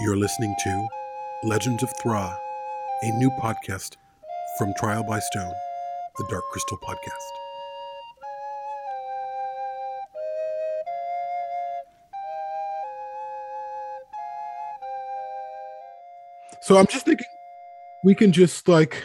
[0.00, 0.88] You're listening to
[1.44, 2.36] Legends of Thra,
[3.02, 3.96] a new podcast
[4.58, 5.54] from Trial by Stone,
[6.18, 7.30] the Dark Crystal podcast.
[16.60, 17.26] So I'm just thinking
[18.04, 19.04] we can just like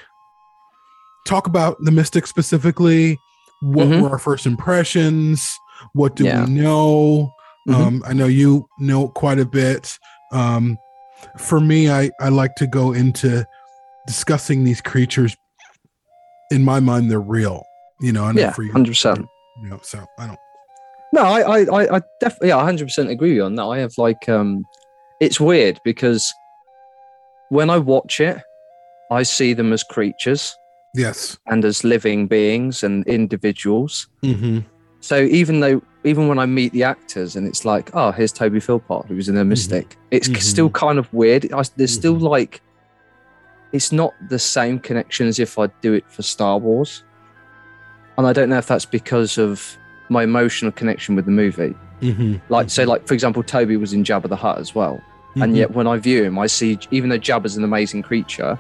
[1.27, 3.17] talk about the Mystic specifically.
[3.61, 4.01] What Mhm.
[4.01, 5.57] were our first impressions?
[5.93, 6.45] What do Yeah.
[6.45, 7.33] we know?
[7.67, 7.73] Mhm.
[7.75, 9.97] Um, I know you know quite a bit.
[10.31, 10.77] Um,
[11.37, 13.45] for me, I, I like to go into
[14.05, 15.35] discussing these creatures.
[16.51, 17.63] In my mind, they're real.
[17.99, 19.25] You know, Yeah, for you, hundred percent.
[19.63, 20.39] you know, so I don't.
[21.13, 23.63] No, I, I, I, I definitely, yeah, hundred percent agree with you on that.
[23.63, 24.63] I have like, um,
[25.19, 26.31] it's weird because
[27.49, 28.37] when I watch it,
[29.09, 30.55] I see them as creatures
[30.93, 31.37] Yes.
[31.47, 34.07] and as living beings and individuals.
[34.23, 34.59] Mm-hmm.
[34.99, 38.59] So even though, even when I meet the actors and it's like, oh, here's Toby
[38.59, 40.41] Philpott who was in The Mystic, it's Mhm.
[40.41, 41.51] still kind of weird.
[41.53, 42.21] I, there's still Mhm.
[42.21, 42.61] like,
[43.71, 47.03] it's not the same connection as if I do it for Star Wars,
[48.17, 49.77] and I don't know if that's because of
[50.09, 51.75] my emotional connection with the movie.
[52.01, 52.35] Mm-hmm.
[52.49, 55.01] Like, so, like for example, Toby was in Jabba the Hutt as well,
[55.35, 58.57] and yet when I view him, I see even though Jabba's an amazing creature,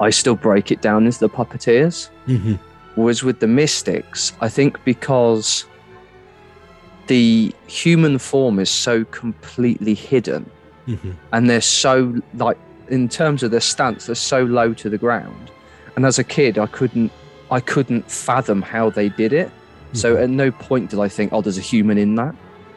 [0.00, 2.10] I still break it down into the puppeteers.
[2.28, 2.54] Mm-hmm.
[2.96, 5.64] Whereas with the Mystics, I think because
[7.06, 10.50] the human form is so completely hidden,
[10.86, 11.12] Mm-hmm.
[11.32, 12.58] and they're so like
[12.90, 15.50] in terms of their stance, they're so low to the ground.
[15.96, 17.10] And as a kid, I couldn't,
[17.50, 19.50] I couldn't fathom how they did it.
[19.94, 20.22] So Mhm.
[20.24, 22.34] at no point did I think, oh, there's a human in that.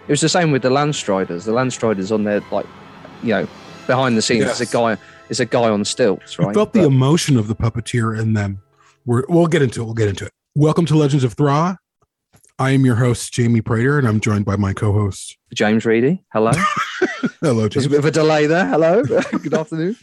[0.08, 1.44] It was the same with the Landstriders.
[1.44, 2.66] The Landstriders on their like,
[3.24, 3.48] you know,
[3.88, 4.62] behind the scenes, Yes.
[4.62, 4.98] it's a guy,
[5.30, 6.54] it's a guy on stilts, You right?
[6.54, 8.60] felt the But- emotion of the puppeteer in them.
[9.08, 9.86] We're, we'll get into it.
[9.86, 10.34] We'll get into it.
[10.54, 11.78] Welcome to Legends of Thra.
[12.60, 15.38] I am your host, Jamie Prater, and I'm joined by my co-host.
[15.54, 16.52] James Reedy, hello.
[17.42, 17.86] Hello, There's James.
[17.86, 18.68] a bit of a delay there.
[18.68, 19.02] Hello.
[19.42, 19.96] Good afternoon.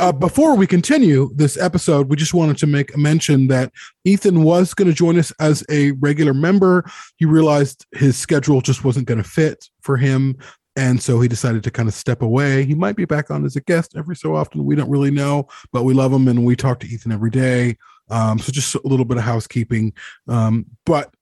[0.00, 3.70] uh, before we continue this episode, we just wanted to make a mention that
[4.04, 6.84] Ethan was going to join us as a regular member.
[7.18, 10.36] He realized his schedule just wasn't going to fit for him.
[10.74, 12.64] And so he decided to kind of step away.
[12.64, 14.64] He might be back on as a guest every so often.
[14.64, 17.76] We don't really know, but we love him and we talk to Ethan every day.
[18.10, 19.92] Um, so just a little bit of housekeeping.
[20.28, 21.12] Um, but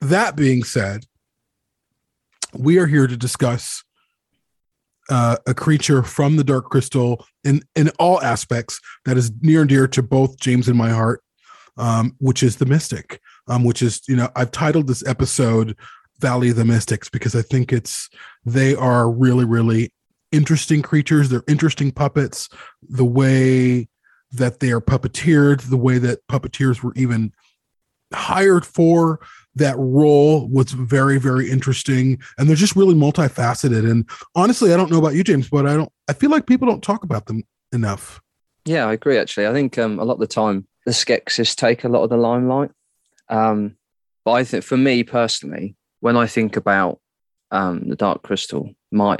[0.00, 1.04] that being said,
[2.52, 3.82] we are here to discuss
[5.10, 9.68] uh, a creature from the Dark Crystal in in all aspects that is near and
[9.68, 11.22] dear to both James and my heart,
[11.76, 13.20] um, which is the Mystic.
[13.46, 15.76] Um, which is you know I've titled this episode
[16.20, 18.08] "Valley of the Mystics" because I think it's
[18.46, 19.92] they are really really
[20.32, 21.28] interesting creatures.
[21.28, 22.48] They're interesting puppets.
[22.82, 23.88] The way
[24.36, 27.32] that they are puppeteered, the way that puppeteers were even
[28.12, 29.20] hired for
[29.56, 34.90] that role was very very interesting and they're just really multifaceted and honestly i don't
[34.90, 37.42] know about you james but i don't i feel like people don't talk about them
[37.72, 38.20] enough
[38.64, 39.18] Yeah, I agree.
[39.18, 42.10] Actually, I think um, a lot of the time the Skeksis take a lot of
[42.10, 42.70] the limelight.
[43.28, 43.76] Um,
[44.24, 47.00] but I think for me personally, when I think about
[47.50, 49.16] um, the Dark Crystal, my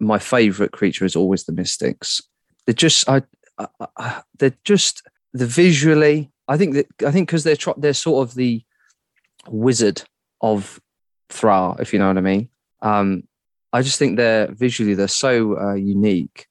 [0.00, 2.20] my favorite creature is always the Mystics.
[2.66, 3.22] They're just I,
[3.58, 5.02] I, I they're just
[5.32, 6.30] the visually.
[6.48, 8.62] I think that I think because they're tr- they're sort of the
[9.48, 10.02] wizard
[10.40, 10.80] of
[11.28, 12.48] Thra, if you know what I mean.
[12.80, 13.24] Um,
[13.72, 16.46] I just think they're visually they're so uh, unique.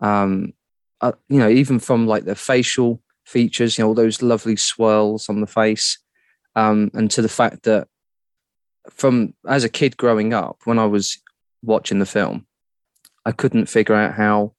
[0.00, 0.54] Um,
[1.00, 5.28] uh, you know, even from like their facial features, you know, all those lovely swirls
[5.28, 5.98] on the face,
[6.54, 7.88] um, and to the fact that
[8.90, 11.18] from as a kid growing up, when I was
[11.62, 12.46] watching the film,
[13.24, 14.54] I couldn't figure out how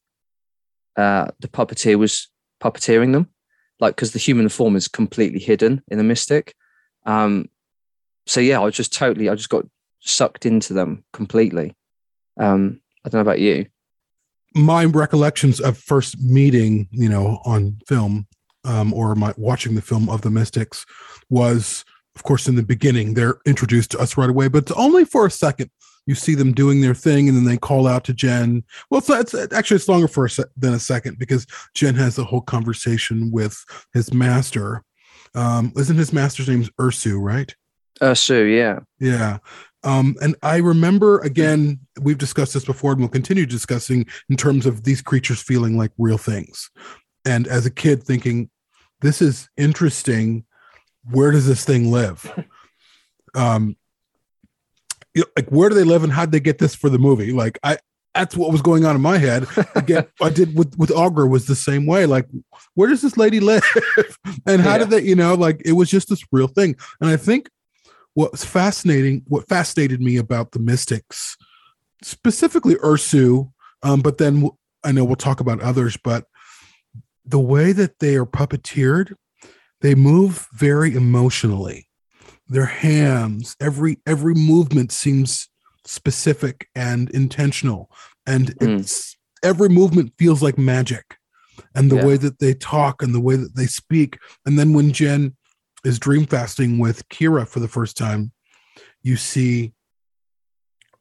[0.97, 2.29] uh, the puppeteer was
[2.61, 3.29] puppeteering them,
[3.79, 6.55] like because the human form is completely hidden in the mystic.
[7.05, 7.49] Um,
[8.25, 9.65] so yeah, I was just totally, I just got
[9.99, 11.75] sucked into them completely.
[12.39, 13.65] Um, I don't know about you.
[14.55, 18.27] my recollections of first meeting you know on film
[18.65, 20.85] um, or my watching the film of the mystics
[21.29, 21.83] was
[22.15, 25.25] of course in the beginning they're introduced to us right away but it's only for
[25.25, 25.69] a second
[26.05, 29.33] you see them doing their thing and then they call out to jen well it's,
[29.33, 32.41] it's actually it's longer for a se- than a second because jen has a whole
[32.41, 33.63] conversation with
[33.93, 34.83] his master
[35.35, 37.55] um isn't his master's name's ursu right
[38.01, 38.79] Uh, Sue, yeah.
[38.99, 39.37] yeah.
[39.85, 44.65] Um, and I remember again, we've discussed this before and we'll continue discussing in terms
[44.65, 46.71] of these creatures feeling like real things.
[47.25, 48.49] And as a kid thinking,
[49.01, 50.45] this is interesting.
[51.11, 52.19] Where does this thing live?
[53.35, 53.75] Um,
[55.13, 56.97] you know, like where do they live and how did they get this for the
[56.99, 57.31] movie?
[57.31, 57.77] Like I
[58.15, 59.47] that's what was going on in my head.
[59.73, 62.05] Again, I did with with Aughra was the same way.
[62.05, 62.27] Like,
[62.75, 63.63] where does this lady live?
[64.45, 64.77] and how Yeah.
[64.79, 66.75] did they, you know, like it was just this real thing.
[67.01, 67.49] And I think
[68.13, 71.35] what's fascinating, what fascinated me about the mystics,
[72.03, 73.51] specifically Ursu,
[73.81, 74.49] Um, but then
[74.83, 76.25] I know we'll talk about others, but
[77.25, 79.13] the way that they are puppeteered,
[79.81, 81.87] they move very emotionally.
[82.47, 85.49] Their hands, every every movement seems
[85.85, 87.89] specific and intentional,
[88.25, 88.79] and Mm.
[88.81, 91.17] it's every movement feels like magic.
[91.75, 92.05] And the Yeah.
[92.05, 95.35] way that they talk and the way that they speak, and then when Jen
[95.83, 98.31] is dream fasting with Kira for the first time,
[99.01, 99.73] you see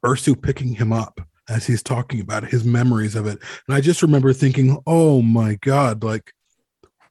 [0.05, 3.39] Ursu picking him up as he's talking about his memories of it.
[3.67, 6.33] And I just remember thinking, oh my God, like,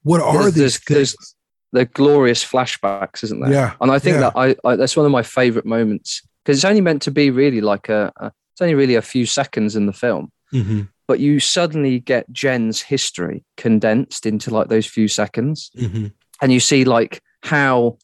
[0.02, 1.34] what are these there's- things?
[1.72, 3.52] They're glorious flashbacks, isn't there?
[3.52, 3.74] Yeah.
[3.80, 4.20] And I think yeah.
[4.20, 7.30] that I, I that's one of my favorite moments because it's only meant to be
[7.30, 11.18] really like a, a it's only really a few seconds in the film, Mhm, but
[11.18, 16.84] you suddenly get Jen's history condensed into like those few seconds, mhm, and you see
[16.84, 17.96] like how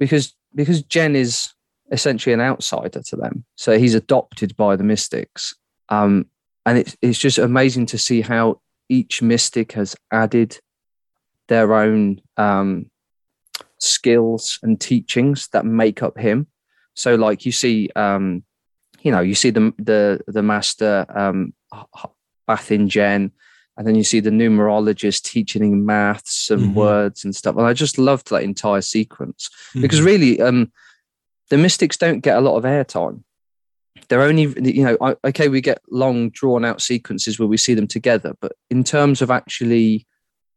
[0.00, 1.50] because because Jen is
[1.92, 5.54] essentially an outsider to them, so he's adopted by the mystics,
[5.90, 6.26] um,
[6.66, 10.58] and it's it's just amazing to see how each mystic has added
[11.48, 12.90] their own um,
[13.78, 16.46] skills and teachings that make up him.
[16.94, 18.44] So, like you see, um,
[19.02, 22.10] you know, you see the the the master um, h- h-
[22.46, 23.32] bath in Jen,
[23.76, 26.74] and then you see the numerologist teaching him maths and Mhm.
[26.74, 27.56] words and stuff.
[27.56, 30.04] And I just loved that entire sequence because mhm.
[30.06, 30.72] really, um,
[31.50, 33.22] the mystics don't get a lot of airtime.
[34.08, 34.42] They're only,
[34.72, 38.52] you know, okay, we get long drawn out sequences where we see them together, but
[38.70, 40.06] in terms of actually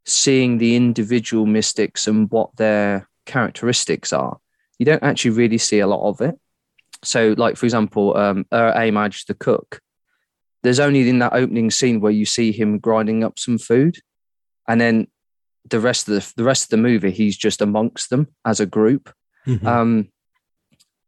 [0.08, 4.40] seeing the individual mystics and what their characteristics are,
[4.80, 6.40] you don't actually really see a lot of it.
[7.04, 9.82] So, like for example, um, Ur Amaj the cook,
[10.64, 13.98] there's only in that opening scene where you see him grinding up some food,
[14.68, 15.08] and then
[15.70, 18.66] the rest of the the rest of the movie, he's just amongst them as a
[18.66, 19.14] group.
[19.46, 19.66] Mhm.
[19.66, 20.10] Um,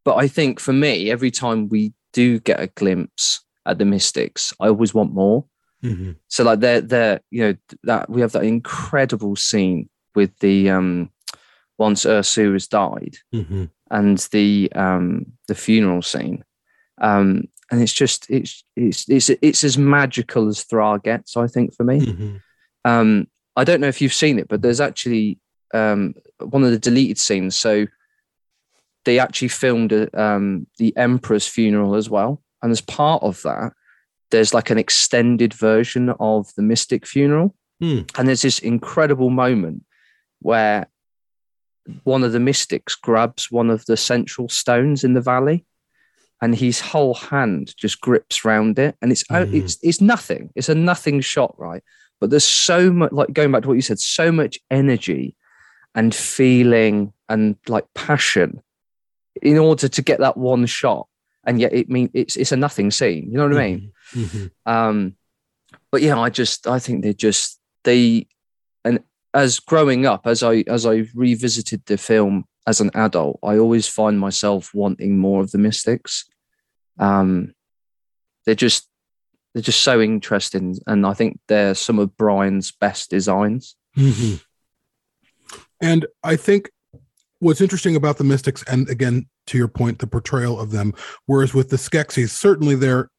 [0.04, 4.52] but I think for me, every time we do get a glimpse at the Mystics,
[4.60, 5.44] I always want more.
[5.82, 6.16] Mhm.
[6.28, 11.10] So like they're they're you know that we have that incredible scene with the um
[11.78, 13.70] once Ursu has died Mhm.
[13.90, 16.44] and the um the funeral scene.
[17.00, 21.72] Um and it's just it's it's it's it's as magical as Thra gets, I think,
[21.74, 22.00] for me.
[22.00, 22.40] Mhm.
[22.84, 25.38] Um, I don't know if you've seen it, but there's actually
[25.72, 27.54] um, one of the deleted scenes.
[27.54, 27.86] So
[29.04, 33.72] they actually filmed uh, um, the emperor's funeral as well, and as part of that,
[34.30, 38.00] there's like an extended version of the mystic funeral, Hmm.
[38.16, 39.84] and there's this incredible moment
[40.40, 40.86] where
[42.04, 45.64] one of the mystics grabs one of the central stones in the valley.
[46.42, 49.52] And his whole hand just grips round it, and it's Mhm.
[49.52, 50.48] it's it's nothing.
[50.54, 51.82] It's a nothing shot, right?
[52.18, 55.34] but there's so much like going back to what you said so much energy
[55.94, 58.60] and feeling and like passion
[59.40, 61.08] in order to get that one shot
[61.44, 64.50] and yet it mean it's it's a nothing scene you know what i mean Mhm.
[64.66, 65.16] um
[65.92, 68.26] but yeah i just i think they're just they
[68.84, 69.00] and
[69.32, 73.86] as growing up as i as i revisited the film as an adult i always
[73.88, 76.28] find myself wanting more of the mystics
[76.98, 77.54] um
[78.44, 78.88] they're just
[79.54, 84.40] they're just so interesting and i think they're some of brian's best designs Mhm.
[85.80, 86.70] And I think
[87.40, 90.94] what's interesting about the Mystics, and again, to your point, the portrayal of them,
[91.26, 93.10] whereas with the Skeksis, certainly they're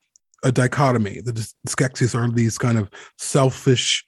[0.43, 1.21] a dichotomy.
[1.21, 1.33] The
[1.67, 4.05] Skeksis are these kind of selfish,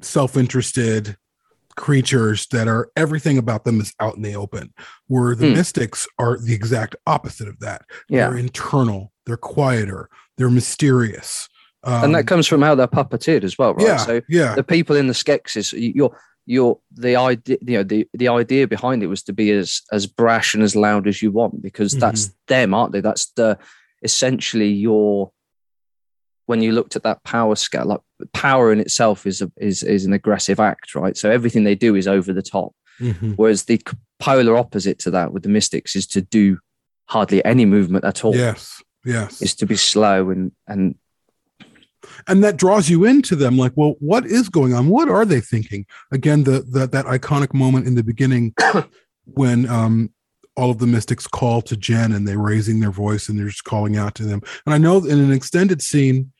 [0.00, 1.16] self interested
[1.76, 4.72] creatures that are everything about them is out in the open,
[5.08, 5.54] where the Hmm.
[5.54, 7.82] Mystics are the exact opposite of that.
[8.08, 10.08] yeah They're internal, they're quieter,
[10.38, 11.48] they're mysterious.
[11.84, 14.54] Um, and that comes from how they're puppeteered as well right yeah, so yeah.
[14.54, 19.02] the people in the Skeksis, you're you're the idea you know the the idea behind
[19.02, 22.30] it was to be as as brash and as loud as you want because that's
[22.46, 23.00] them aren't they?
[23.00, 23.58] That's the
[24.02, 25.32] essentially your
[26.46, 28.00] when you looked at that power scale like
[28.32, 31.16] power in itself is a, is is an aggressive act right?
[31.16, 32.72] So everything they do is over the top.
[33.00, 33.34] Mhm.
[33.36, 33.78] whereas the
[34.18, 36.58] polar opposite to that with the mystics is to do
[37.10, 38.34] hardly any movement at all.
[38.34, 39.42] Yes, yes.
[39.42, 40.94] is to be slow and and
[42.26, 44.88] and that draws you into them like well what is going on?
[44.88, 45.86] What are they thinking?
[46.12, 48.54] Again the, the that iconic moment in the beginning
[49.24, 50.10] when um
[50.56, 53.64] all of the mystics call to jen and they're raising their voice and they're just
[53.64, 54.40] calling out to them.
[54.64, 56.32] And i know in an extended scene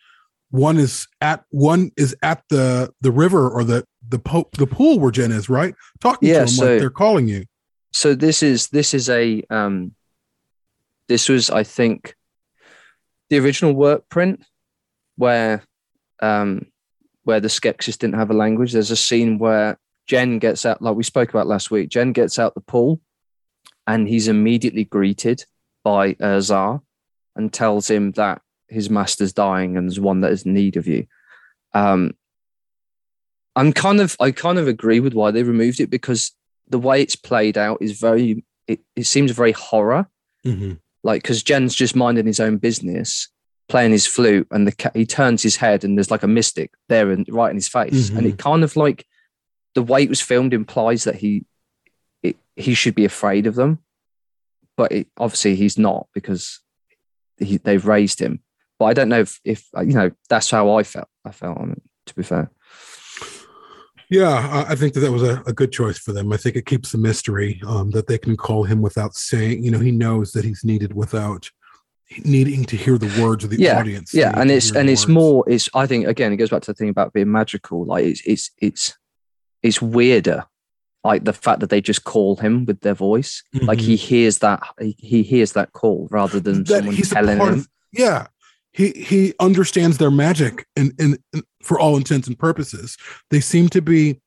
[0.50, 5.00] one is at one is at the the river or the the po- the pool
[5.00, 5.75] where jen is right?
[6.00, 7.44] Talking Yeah, to them so- like they're calling you.
[7.92, 9.92] So this is this is a um
[11.08, 12.14] this was i think
[13.30, 14.44] the original work print
[15.16, 15.62] where
[16.20, 16.66] um
[17.25, 20.96] where the skeksis didn't have a language there's a scene where jen gets out like
[20.96, 23.00] we spoke about last week jen gets out the pool
[23.87, 25.44] and he's immediately greeted
[25.85, 26.80] by UrZah
[27.37, 30.87] and tells him that his master's dying and there's one that is in need of
[30.87, 31.06] you.
[31.73, 32.14] Um,
[33.54, 36.32] I'm kind of I kind of agree with why they removed it because
[36.68, 40.08] the way it's played out is very it, it seems very horror.
[40.44, 40.75] Mm-hmm.
[41.04, 43.28] Like because Jen's just minding his own business,
[43.68, 47.11] playing his flute, and the he turns his head and there's like a mystic there
[47.11, 49.06] and right in his face, and it kind of like
[49.75, 51.44] the way it was filmed implies that he
[52.23, 53.78] it, he should be afraid of them,
[54.76, 56.61] but it, obviously he's not because
[57.38, 58.40] he, they've raised him.
[58.78, 61.08] But I don't know if, if you know that's how I felt.
[61.25, 61.82] I felt on it.
[62.06, 62.50] To be fair.
[64.08, 66.32] Yeah, I- I think that that was a, a good choice for them.
[66.32, 69.70] I think it keeps the mystery um, that they can call him without saying, you
[69.73, 71.50] know, he knows that he's needed without
[72.25, 74.14] needing to hear the words of the Yeah, audience.
[74.14, 75.14] yeah and it's and it's words.
[75.14, 78.04] more it's i think again it goes back to the thing about being magical like
[78.04, 78.96] it's it's it's
[79.62, 80.44] it's weirder
[81.02, 83.82] like the fact that they just call him with their voice like Mhm.
[83.82, 87.68] he hears that he, he hears that call rather than that someone telling him of-
[87.92, 88.26] yeah,
[88.72, 91.18] he he understands their magic, and and
[91.62, 92.96] for all intents and purposes,
[93.30, 94.20] they seem to be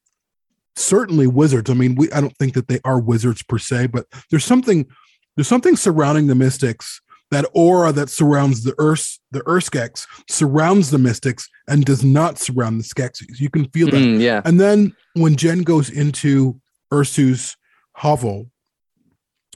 [0.76, 1.70] certainly wizards.
[1.70, 4.88] I mean, we I don't think that they are wizards per se, but there's something
[5.36, 7.00] there's something surrounding the mystics.
[7.32, 12.80] That aura that surrounds the Urs, the UrSkeks surrounds the mystics and does not surround
[12.80, 13.40] the Skeksis.
[13.40, 13.98] You can feel that.
[13.98, 16.60] Mm, yeah And then when Jen goes into
[16.92, 17.56] Ursu's
[17.94, 18.50] hovel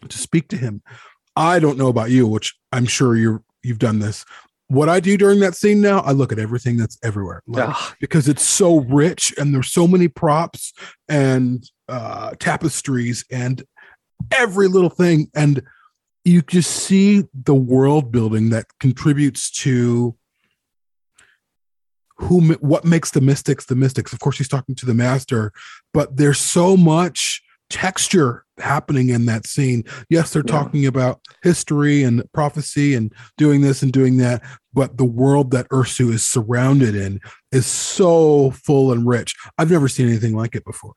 [0.08, 0.84] to speak to him,
[1.36, 4.24] I don't know about you, which I'm sure you're you've done this.
[4.68, 7.42] What I do during that scene now, I look at everything that's everywhere.
[7.48, 10.74] Like, because it's so rich and there's so many props
[11.10, 13.64] and uh tapestries and
[14.32, 15.62] every little thing and
[16.26, 20.16] you just see the world building that contributes to
[22.18, 24.14] who what makes the mystics the mystics.
[24.14, 25.52] Of course he's talking to the master
[25.94, 29.84] but there's so much texture happening in that scene.
[30.10, 30.52] Yes they're Yeah.
[30.52, 35.68] talking about history and prophecy and doing this and doing that but the world that
[35.70, 37.20] ursu is surrounded in
[37.52, 39.36] is so full and rich.
[39.58, 40.94] I've never seen anything like it before.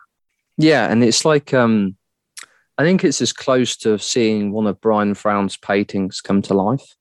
[0.59, 1.97] Yeah and it's like um
[2.79, 6.95] i think it's as close to seeing one of brian Froud's paintings come to life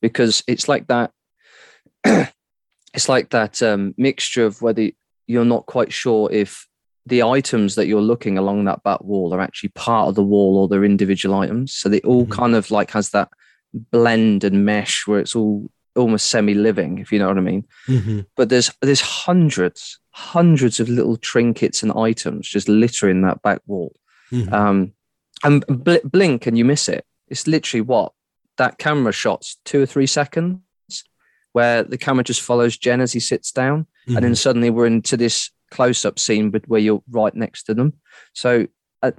[0.00, 1.10] because it's like that
[2.94, 4.90] it's like that um, mixture of whether
[5.26, 6.66] you're not quite sure if
[7.06, 10.56] the items that you're looking along that back wall are actually part of the wall
[10.58, 11.72] or they're individual items.
[11.72, 12.30] So they all Mhm.
[12.30, 13.28] kind of like has that
[13.72, 17.64] blend and mesh where it's all almost semi-living, if you know what I mean.
[18.36, 23.96] But there's there's hundreds, hundreds of little trinkets and items just littering that back wall.
[24.30, 24.52] Mhm.
[24.52, 24.92] Um,
[25.42, 27.04] and bl- blink and you miss it.
[27.28, 28.12] It's literally what
[28.58, 30.60] that camera shots two or three seconds
[31.52, 35.16] where the camera just follows Jen as he sits down, and then suddenly we're into
[35.16, 37.94] this close-up scene, but where you're right next to them.
[38.32, 38.66] So
[39.02, 39.12] uh,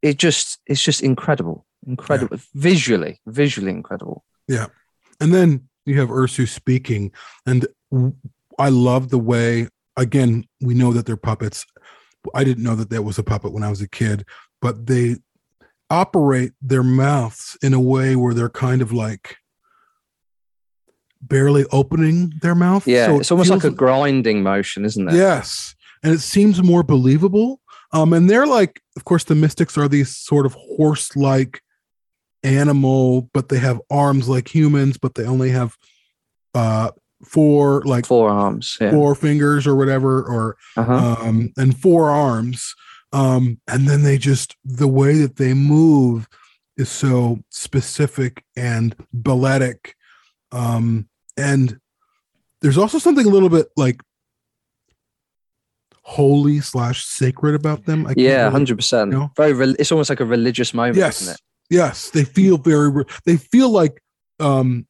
[0.00, 4.24] it just it's just incredible, incredible visually, visually incredible.
[4.48, 4.66] Yeah,
[5.20, 7.12] and then you have Ursu speaking,
[7.46, 7.66] and
[8.58, 9.68] I love the way.
[9.96, 11.64] Again, we know that they're puppets.
[12.34, 14.24] I didn't know that that was a puppet when I was a kid,
[14.60, 15.16] but they
[15.90, 19.36] operate their mouths in a way where they're kind of like
[21.20, 22.86] barely opening their mouth.
[22.86, 25.14] Yeah, So it it's almost like a grinding motion, isn't it?
[25.14, 25.74] Yes.
[26.02, 27.60] And it seems more believable.
[27.92, 31.60] Um, and they're like, of course, the mystics are these sort of horse like
[32.42, 35.76] animal, but they have arms like humans, but they only have
[36.54, 36.90] uh
[37.24, 38.76] four like Forearms.
[38.80, 38.90] Yeah.
[38.90, 41.16] four fingers or whatever, or uh-huh.
[41.20, 42.74] um and four arms.
[43.14, 46.28] Um, and then they just the way that they move
[46.76, 49.94] is so specific and balletic.
[50.50, 51.78] Um, and
[52.60, 54.00] there's also something a little bit like
[56.02, 58.06] holy slash sacred about them.
[58.06, 59.12] I yeah, really- hundred percent.
[59.12, 59.30] you know?
[59.36, 59.52] Very.
[59.52, 61.22] Re- it's almost like a religious moment, Yes.
[61.22, 61.40] isn't it?
[61.70, 62.90] Yes, they feel very.
[62.90, 64.02] re- They feel like
[64.40, 64.86] um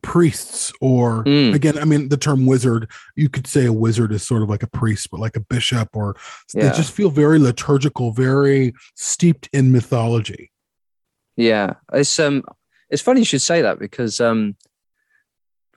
[0.00, 1.54] priests or Mm.
[1.54, 1.76] again.
[1.78, 2.90] I mean, the term wizard.
[3.16, 5.88] You could say a wizard is sort of like a priest, but like a bishop,
[5.94, 6.16] or
[6.54, 6.70] Yeah.
[6.70, 10.50] they just feel very liturgical, very steeped in mythology.
[11.36, 12.42] Yeah, it's um,
[12.90, 14.56] it's funny you should say that because um,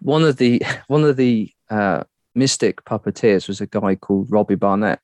[0.02, 2.04] one of the one of the uh,
[2.34, 5.00] mystic puppeteers was a guy called Robbie Barnett,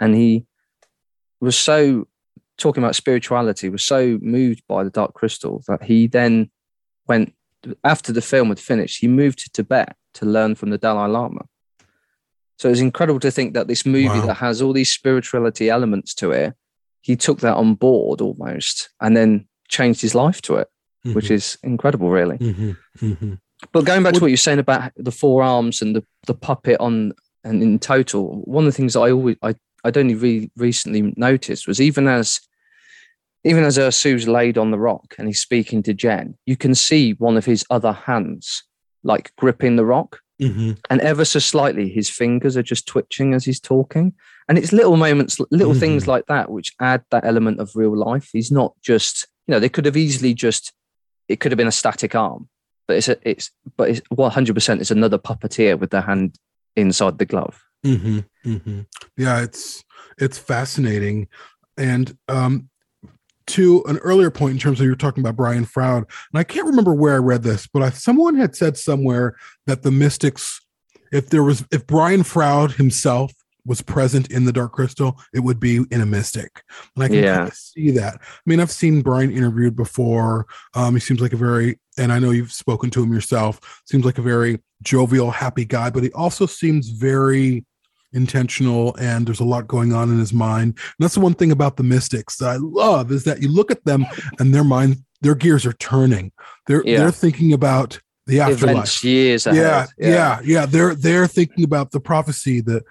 [0.00, 0.46] and he
[1.40, 2.08] was so
[2.56, 6.50] talking about spirituality was so moved by the Dark Crystal that he then
[7.06, 7.32] went
[7.84, 9.00] after the film had finished.
[9.00, 11.42] He moved to Tibet to learn from the Dalai Lama.
[12.58, 14.26] So it's incredible to think that this movie Wow.
[14.26, 16.54] that has all these spirituality elements to it,
[17.02, 20.68] he took that on board almost, and then changed his life to it,
[21.12, 22.38] which is incredible, really.
[22.38, 23.38] Mhm, mhm.
[23.72, 27.12] But going back to what you're saying about the forearms and the, the puppet on
[27.44, 31.68] and in total, one of the things I always I I'd only re- recently noticed
[31.68, 32.40] was even as
[33.44, 37.12] even as Ursu's laid on the rock and he's speaking to Jen, you can see
[37.12, 38.64] one of his other hands
[39.04, 43.44] like gripping the rock, hmm and ever so slightly, his fingers are just twitching as
[43.44, 44.12] he's talking.
[44.48, 46.08] And it's little moments, little things Mhm.
[46.08, 48.30] like that, which add that element of real life.
[48.32, 50.72] He's not just, you know, they could have easily just,
[51.28, 52.48] it could have been a static arm,
[52.86, 56.36] but it's a, it's, but it's 100% it's another puppeteer with the hand
[56.76, 57.62] inside the glove.
[57.84, 58.80] hmm hmm
[59.16, 59.84] Yeah, it's
[60.18, 61.28] it's fascinating,
[61.76, 62.70] and um,
[63.48, 65.98] to an earlier point in terms of you were talking about Brian Froud,
[66.32, 69.36] and I can't remember where I read this, but I, someone had said somewhere
[69.66, 70.60] that the Mystics,
[71.12, 73.32] if there was, if Brian Froud himself
[73.66, 76.62] was present in the Dark Crystal, it would be in a Mystic,
[76.94, 77.36] and I can Yeah.
[77.36, 78.14] kind of see that.
[78.22, 80.46] I mean, I've seen Brian interviewed before.
[80.74, 83.82] Um, he seems like a very, and I know you've spoken to him yourself.
[83.86, 87.64] Seems like a very jovial, happy guy, but he also seems very
[88.12, 90.64] intentional and there's a lot going on in his mind.
[90.74, 93.70] And that's the one thing about the mystics that I love is that you look
[93.70, 94.06] at them
[94.38, 96.32] and their mind, their gears are turning.
[96.66, 96.98] They're Yeah.
[96.98, 98.74] they're thinking about the afterlife.
[98.76, 99.88] Events years ahead.
[99.98, 102.82] Yeah, yeah, yeah, They're they're thinking about the prophecy that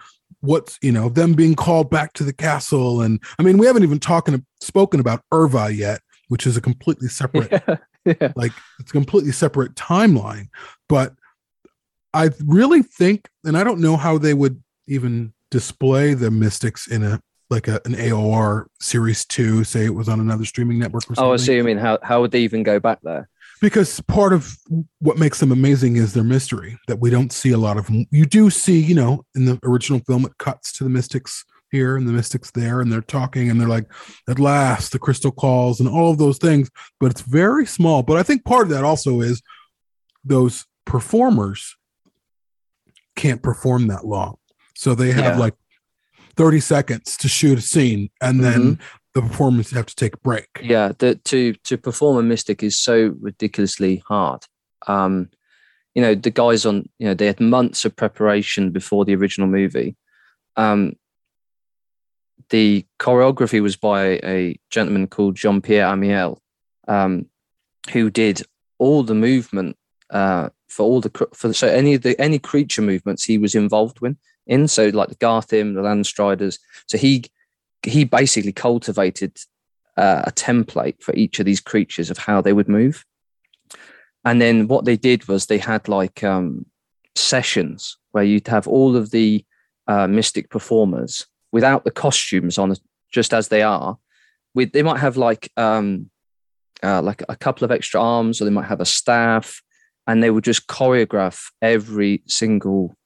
[0.41, 3.83] what's you know them being called back to the castle, and I mean we haven't
[3.83, 7.51] even talking spoken about urVa yet, which is a completely separate
[8.05, 8.13] Yeah.
[8.21, 8.33] yeah.
[8.36, 10.47] like it's a completely separate timeline
[10.88, 11.13] but
[12.13, 17.03] i really think and i don't know how they would even display the mystics in
[17.03, 21.15] a like a, an aor series 2 say it was on another streaming network or
[21.15, 21.56] something Oh, I see.
[21.56, 23.29] You mean how how would they even go back there?
[23.62, 24.58] because part of
[25.00, 28.06] what makes them amazing is their mystery that we don't see a lot of them.
[28.12, 31.98] You do see, you know, in the original film, it cuts to the mystics here
[31.98, 33.91] and the mystics there, and they're talking and they're like,
[34.29, 38.03] at last, the crystal calls and all of those things, but it's very small.
[38.03, 39.41] But I think part of that also is
[40.24, 41.75] those performers
[43.15, 44.38] can't perform that long.
[44.77, 45.38] So they have Yeah.
[45.39, 45.55] like
[46.36, 48.79] 30 seconds to shoot a scene and then
[49.15, 50.48] the performers have to take a break.
[50.62, 54.43] Yeah, the, to to perform a mystic is so ridiculously hard.
[54.86, 55.29] Um,
[55.96, 59.48] you know, the guys on, you know, they had months of preparation before the original
[59.48, 59.96] movie.
[60.56, 60.93] Um,
[62.49, 66.39] the choreography was by a gentleman called Jean Pierre Amiel,
[66.88, 67.25] um,
[67.93, 68.43] who did
[68.78, 69.75] all the movement
[70.12, 73.99] uh, for all the for so any of the any creature movements he was involved
[74.01, 74.15] with
[74.47, 74.67] in.
[74.67, 76.60] So like the Garthim, the Landstriders.
[76.88, 77.25] So he
[77.83, 79.38] he basically cultivated
[79.95, 83.05] uh, a template for each of these creatures of how they would move.
[84.25, 86.65] And then what they did was they had like um,
[87.15, 89.45] sessions where you'd have all of the
[89.88, 92.75] uh, mystic performers without the costumes on,
[93.12, 93.97] just as they are.
[94.53, 96.10] With they might have like um,
[96.83, 99.62] uh, like a couple of extra arms, or they might have a staff,
[100.07, 102.96] and they would just choreograph every single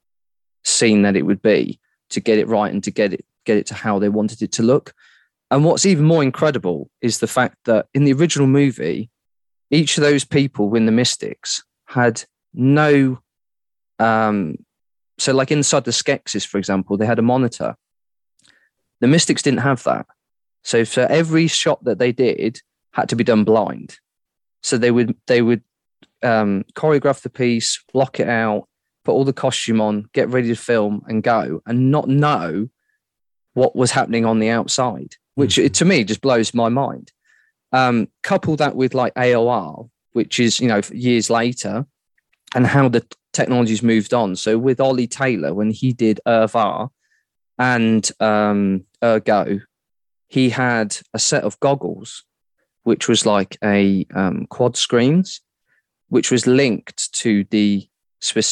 [0.64, 3.66] scene that it would be to get it right and to get it get it
[3.68, 4.94] to how they wanted it to look.
[5.50, 9.10] And what's even more incredible is the fact that in the original movie,
[9.70, 13.20] each of those people in the Mystics had no.
[14.00, 14.58] Um,
[15.18, 17.76] so, like inside the Skeksis, for example, they had a monitor.
[19.00, 20.06] The Mystics didn't have that.
[20.64, 22.62] So, for every shot that they did,
[22.94, 23.98] had to be done blind.
[24.62, 25.64] So they would they would
[26.24, 28.68] um, choreograph the piece, block it out,
[29.04, 32.70] put all the costume on, get ready to film, and go, and not know
[33.54, 35.74] what was happening on the outside, which Mhm.
[35.74, 37.12] to me just blows my mind.
[37.74, 41.86] Um, couple that with like AOR, which is you know years later,
[42.54, 44.36] and how the technology's moved on.
[44.36, 46.90] So with Ollie Taylor, when he did urVa
[47.58, 49.62] and um, urGoh,
[50.28, 52.24] he had a set of goggles,
[52.84, 55.40] which was like a um, quad screens,
[56.10, 57.88] which was linked to the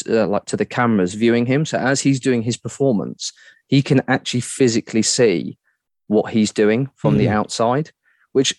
[0.09, 1.65] uh, like to the cameras viewing him.
[1.65, 3.31] So as he's doing his performance,
[3.67, 5.57] he can actually physically see
[6.07, 7.31] what he's doing from the Mhm.
[7.33, 7.91] outside,
[8.31, 8.55] which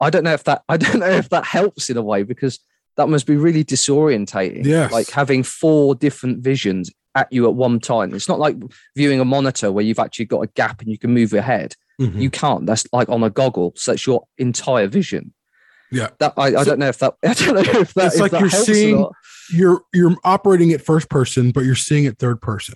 [0.00, 2.58] I don't know if that I don't know if that helps in a way because
[2.96, 4.64] that must be really disorientating.
[4.64, 8.14] Yeah, Like having four different visions at you at one time.
[8.14, 8.56] It's not like
[8.96, 11.74] viewing a monitor where you've actually got a gap and you can move your head.
[12.00, 12.20] Mhm.
[12.20, 12.66] You can't.
[12.66, 13.72] That's like on a goggle.
[13.76, 15.32] So that's your entire vision.
[15.92, 16.08] Yeah.
[16.18, 18.30] That I, I So- don't know if that I don't know if that It's like
[18.32, 19.06] that you're seeing-
[19.52, 22.74] you're you're operating it first person, but you're seeing it third person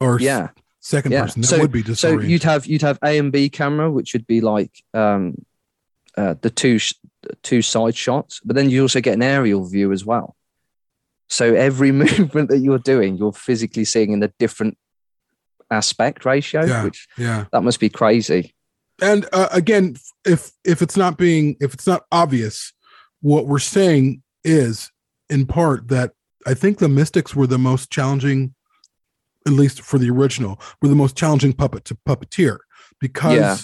[0.00, 0.48] or Yeah.
[0.80, 1.22] second Yeah.
[1.22, 1.42] person.
[1.42, 4.26] That So- would be So you'd have you'd have A and B camera, which would
[4.26, 5.34] be like um,
[6.16, 6.94] uh, the two sh-
[7.42, 10.34] two side shots, but then you also get an aerial view as well.
[11.28, 14.78] So every movement that you're doing, you're physically seeing in a different
[15.70, 16.84] aspect ratio, Yeah.
[16.84, 17.44] which yeah.
[17.52, 18.54] that must be crazy.
[19.00, 22.72] And uh, again if if it's not being if it's not obvious
[23.20, 24.90] what we're saying is
[25.30, 26.12] in part that
[26.46, 28.54] i think the mystics were the most challenging
[29.46, 32.58] at least for the original were the most challenging puppet to puppeteer
[33.00, 33.56] because Yeah.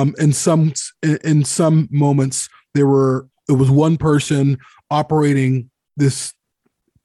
[0.00, 4.58] um in some in, in some moments there were it was one person
[4.90, 6.32] operating this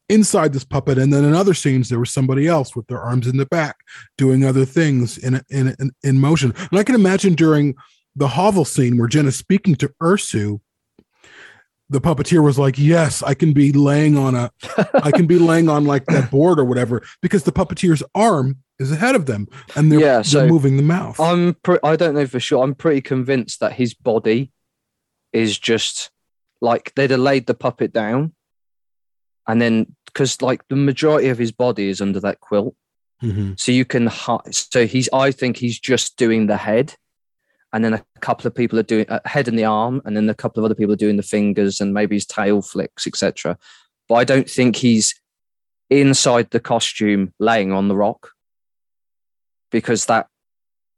[0.09, 3.27] inside this puppet, and then in other scenes there was somebody else with their arms
[3.27, 3.77] in the back
[4.17, 6.53] doing other things in in in, in motion.
[6.71, 7.75] And I can imagine during
[8.15, 10.59] the hovel scene where Jen is speaking to Ursu,
[11.89, 14.51] the puppeteer was like, "Yes, I can be laying on a,
[14.93, 18.91] I can be laying on like that board or whatever," because the puppeteer's arm is
[18.91, 21.19] ahead of them, and they're, Yeah, so they're moving the mouth.
[21.19, 22.63] I'm pre- I don't know for sure.
[22.63, 24.51] I'm pretty convinced that his body
[25.33, 26.11] is just
[26.61, 28.33] like they'd have laid the puppet down,
[29.47, 32.75] and then because like the majority of his body is under that quilt,
[33.23, 33.59] Mhm.
[33.59, 36.95] so you can hi- so he's I think he's just doing the head,
[37.73, 40.29] and then a couple of people are doing a head and the arm, and then
[40.29, 43.57] a couple of other people are doing the fingers and maybe his tail flicks, etc.
[44.07, 45.13] But I don't think he's
[45.89, 48.31] inside the costume laying on the rock
[49.71, 50.27] because that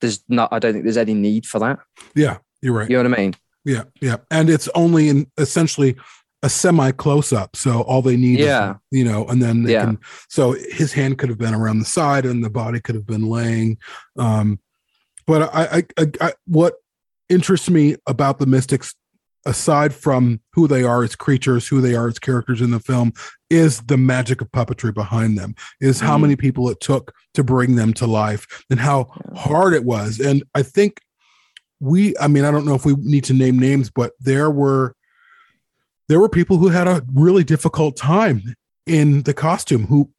[0.02, 0.50] there's not.
[0.54, 1.80] I don't think there's any need for that.
[2.16, 2.90] Yeah, you're right.
[2.90, 3.36] You know what I mean?
[3.66, 5.96] Yeah, yeah, and it's only in essentially
[6.42, 8.72] a semi close up, so all they need, Yeah.
[8.72, 9.86] is, you know, and then they Yeah.
[9.86, 10.00] can.
[10.30, 13.28] So his hand could have been around the side, and the body could have been
[13.28, 13.78] laying.
[14.18, 14.60] Um,
[15.28, 16.76] but I, I, I, I, what
[17.28, 18.96] interests me about the Mystics,
[19.46, 23.14] aside from who they are as creatures, who they are as characters in the film,
[23.50, 25.56] is the magic of puppetry behind them.
[25.82, 26.22] Is how Mhm.
[26.22, 30.20] many people it took to bring them to life, and how hard it was.
[30.20, 31.02] And I think
[31.82, 34.94] we i mean i don't know if we need to name names but there were
[36.10, 38.42] there were people who had a really difficult time
[38.86, 40.10] in the costume who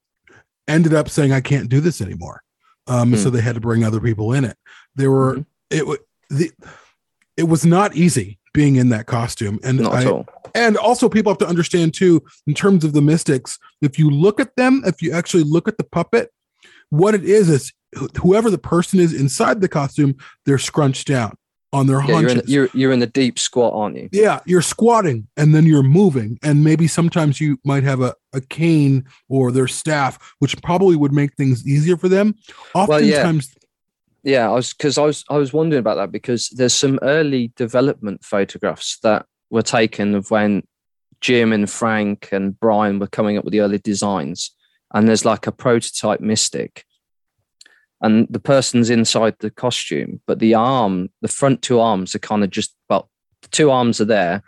[0.68, 2.40] ended up saying i can't do this anymore.
[2.87, 3.37] Um so Hmm.
[3.37, 4.57] they had to bring other people in it.
[4.94, 5.46] There were Mhm.
[5.70, 6.00] it
[6.31, 6.50] the
[7.37, 9.59] it was not easy being in that costume.
[9.62, 10.24] And Not I,
[10.55, 14.40] and also people have to understand too in terms of the mystics if you look
[14.40, 16.31] at them if you actually look at the puppet
[16.90, 17.72] what it is is
[18.20, 20.14] whoever the person is inside the costume
[20.46, 21.33] they're scrunched down
[21.72, 24.09] on their Yeah, you're in, the, you're you're in the deep squat, aren't you?
[24.12, 28.40] yeah you're squatting and then you're moving and maybe sometimes you might have a, a
[28.40, 32.35] cane or their staff which probably would make things easier for them
[32.74, 33.18] Well, yeah.
[33.18, 33.54] oftentimes
[34.22, 37.52] Yeah, I was because I was I was wondering about that because there's some early
[37.56, 40.62] development photographs that were taken of when
[41.20, 44.50] Jim and Frank and Brian were coming up with the early designs,
[44.92, 46.85] and there's like a prototype Mystic,
[48.02, 52.42] and the person's inside the costume, but the arm, the front two arms are kind
[52.44, 53.10] of just well,
[53.42, 54.42] the two arms are there,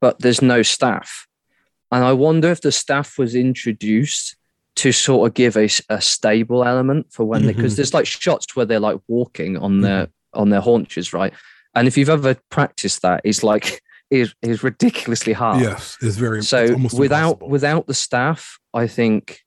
[0.00, 1.26] but there's no staff,
[1.92, 4.36] and I wonder if the staff was introduced
[4.76, 5.68] to sort of give a
[6.00, 7.76] stable element for when they because Mhm.
[7.76, 11.32] there's like shots where they're like walking on their on their haunches, right?
[11.74, 15.62] And if you've ever practiced that, it's like is is ridiculously hard.
[15.62, 17.48] yes it's very So almost without impossible.
[17.48, 19.40] without the staff, I think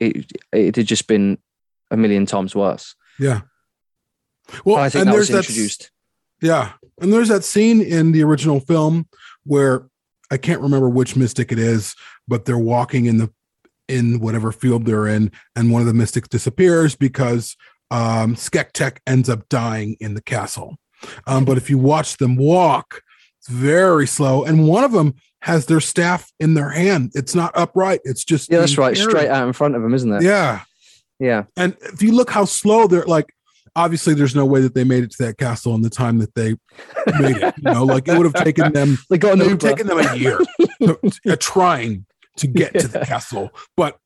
[0.00, 1.38] it it had just been
[1.90, 2.94] a million times worse.
[3.18, 3.42] yeah
[4.64, 5.90] well I think and that there's was that introduced.
[6.40, 6.72] Yeah.
[7.00, 9.08] And there's that scene in the original film
[9.44, 9.88] where
[10.30, 11.94] I can't remember which mystic it is,
[12.28, 13.30] but they're walking in the
[13.88, 17.56] in whatever field they're in, and one of the mystics disappears because
[17.90, 20.76] um Skektek ends up dying in the castle.
[21.26, 23.02] Um, but if you watch them walk,
[23.38, 24.44] it's very slow.
[24.44, 27.12] And one of them has their staff in their hand.
[27.14, 28.96] It's not upright, it's just Yeah, that's right.
[28.96, 30.22] Straight out in front of them, isn't it?
[30.22, 30.60] Yeah.
[31.20, 31.44] Yeah.
[31.56, 33.32] And if you look how slow they're like,
[33.76, 36.34] obviously there's no way that they made it to that castle in the time that
[36.34, 36.56] they
[37.20, 37.54] made it.
[37.58, 40.16] You know, like it would have taken them like it would have taken them a
[40.16, 40.38] year
[40.82, 42.06] to- uh, trying
[42.36, 43.98] to get to the castle, but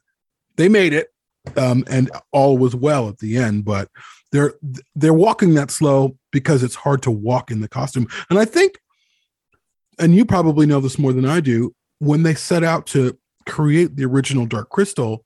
[0.57, 1.09] they made it,
[1.57, 3.65] um, and all was well at the end.
[3.65, 3.89] But
[4.33, 4.55] they're
[4.95, 8.79] they're walking that slow because it's hard to walk in the costume, and I think,
[9.99, 13.97] and you probably know this more than I do, when they set out to create
[13.97, 15.25] the original Dark Crystal,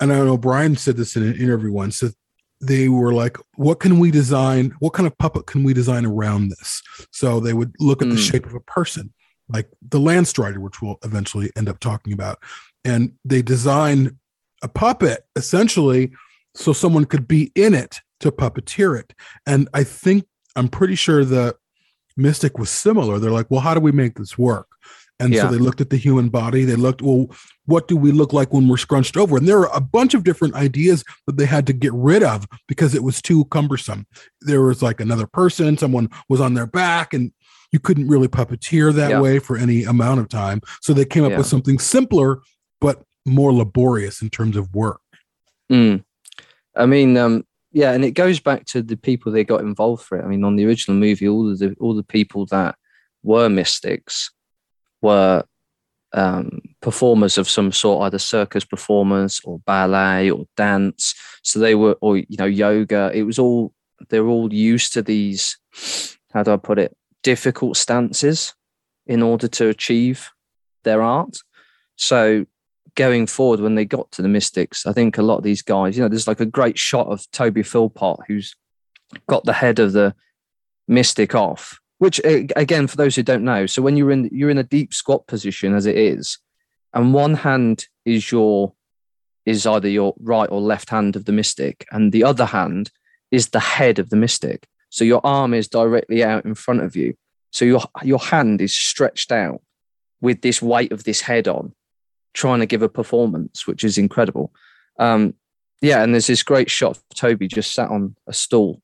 [0.00, 2.14] and I know Brian said this in an interview once that
[2.60, 4.74] they were like, what can we design?
[4.78, 6.82] What kind of puppet can we design around this?
[7.10, 8.30] So they would look at the Mm.
[8.30, 9.12] shape of a person,
[9.48, 12.38] like the Landstrider, which we'll eventually end up talking about.
[12.84, 14.16] And they designed
[14.62, 16.12] a puppet essentially
[16.54, 19.12] so someone could be in it to puppeteer it.
[19.46, 20.24] And I think,
[20.56, 21.56] I'm pretty sure the
[22.16, 23.18] Mystic was similar.
[23.18, 24.68] They're like, well, how do we make this work?
[25.18, 25.42] And Yeah.
[25.42, 26.64] so they looked at the human body.
[26.64, 27.30] They looked, well,
[27.64, 29.36] what do we look like when we're scrunched over?
[29.38, 32.46] And there were a bunch of different ideas that they had to get rid of
[32.68, 34.06] because it was too cumbersome.
[34.42, 37.32] There was like another person, someone was on their back, and
[37.72, 39.20] you couldn't really puppeteer that Yeah.
[39.20, 40.60] way for any amount of time.
[40.82, 41.38] So they came up Yeah.
[41.38, 42.40] with something simpler,
[42.80, 45.00] but more laborious in terms of work.
[45.72, 46.04] Mm.
[46.76, 50.18] I mean, um, yeah, and it goes back to the people they got involved for
[50.18, 50.24] it.
[50.24, 52.76] I mean, on the original movie, all of the all the people that
[53.22, 54.30] were mystics
[55.02, 55.44] were
[56.12, 61.14] um, performers of some sort, either circus performers or ballet or dance.
[61.42, 63.10] So they were, or you know, yoga.
[63.14, 63.72] It was all
[64.08, 65.58] they're all used to these.
[66.32, 66.96] How do I put it?
[67.22, 68.54] Difficult stances
[69.06, 70.30] in order to achieve
[70.84, 71.38] their art.
[71.96, 72.46] So
[72.94, 75.96] going forward, when they got to the Mystics, I think a lot of these guys,
[75.96, 78.56] you know, there's like a great shot of Toby Philpott who's
[79.28, 80.14] got the head of the
[80.88, 81.78] Mystic off.
[81.98, 84.92] Which again, for those who don't know, so when you're in you're in a deep
[84.92, 86.38] squat position as it is,
[86.92, 88.74] and one hand is your
[89.46, 92.90] is either your right or left hand of the mystic, and the other hand
[93.30, 94.66] is the head of the mystic.
[94.90, 97.14] So your arm is directly out in front of you.
[97.50, 99.62] So your your hand is stretched out
[100.20, 101.74] with this weight of this head on,
[102.34, 104.52] trying to give a performance, which is incredible.
[104.98, 105.34] Um,
[105.80, 108.82] yeah, and there's this great shot of Toby just sat on a stool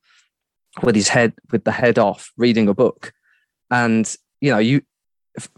[0.83, 3.13] with his head with the head off, reading a book,
[3.71, 4.83] and you know you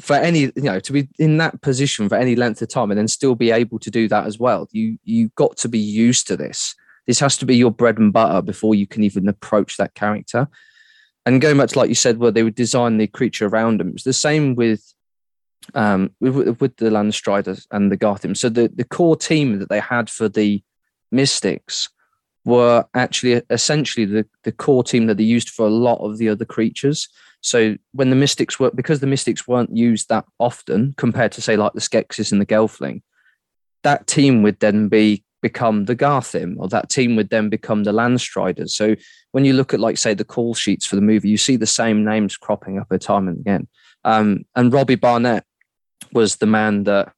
[0.00, 2.98] for any you know to be in that position for any length of time and
[2.98, 6.26] then still be able to do that as well you you got to be used
[6.28, 6.74] to this.
[7.06, 10.48] This has to be your bread and butter before you can even approach that character.
[11.26, 13.90] And going back to like you said where they would design the creature around them
[13.90, 14.82] it's the same with
[15.74, 18.36] um with, with the landstriders and the garthim.
[18.36, 20.62] So the the core team that they had for the
[21.10, 21.88] mystics
[22.44, 26.28] were actually essentially the, the core team that they used for a lot of the
[26.28, 27.08] other creatures
[27.44, 31.56] so when the mystics were because the mystics weren't used that often compared to say
[31.56, 33.02] like the Skeksis and the Gelfling,
[33.82, 37.92] that team would then be become the Garthim, or that team would then become the
[37.92, 38.70] Landstriders.
[38.70, 38.96] So
[39.32, 41.66] when you look at like say the call sheets for the movie, you see the
[41.66, 43.68] same names cropping up a time and again.
[44.04, 45.44] Um, and Robbie Barnett
[46.14, 47.12] was the man that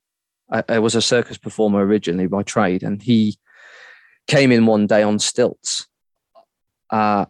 [0.51, 3.39] I, uh, I was a circus performer originally by trade, and he
[4.27, 5.87] came in one day on stilts.
[6.91, 7.27] Uh,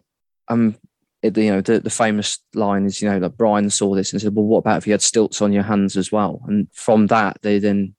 [0.47, 0.75] um,
[1.21, 4.21] it, you know, the, the famous line is, you know, that Brian saw this and
[4.21, 6.41] said, well, what about if you had stilts on your hands as well?
[6.47, 7.95] And from that, they then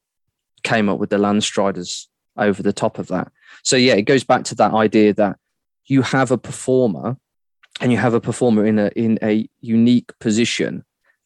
[0.62, 2.06] came up with the Landstriders
[2.36, 3.30] over the top of that.
[3.62, 5.36] So, yeah, it goes back to that idea that
[5.86, 7.16] you have a performer
[7.80, 10.84] and you have a performer in a, in a unique position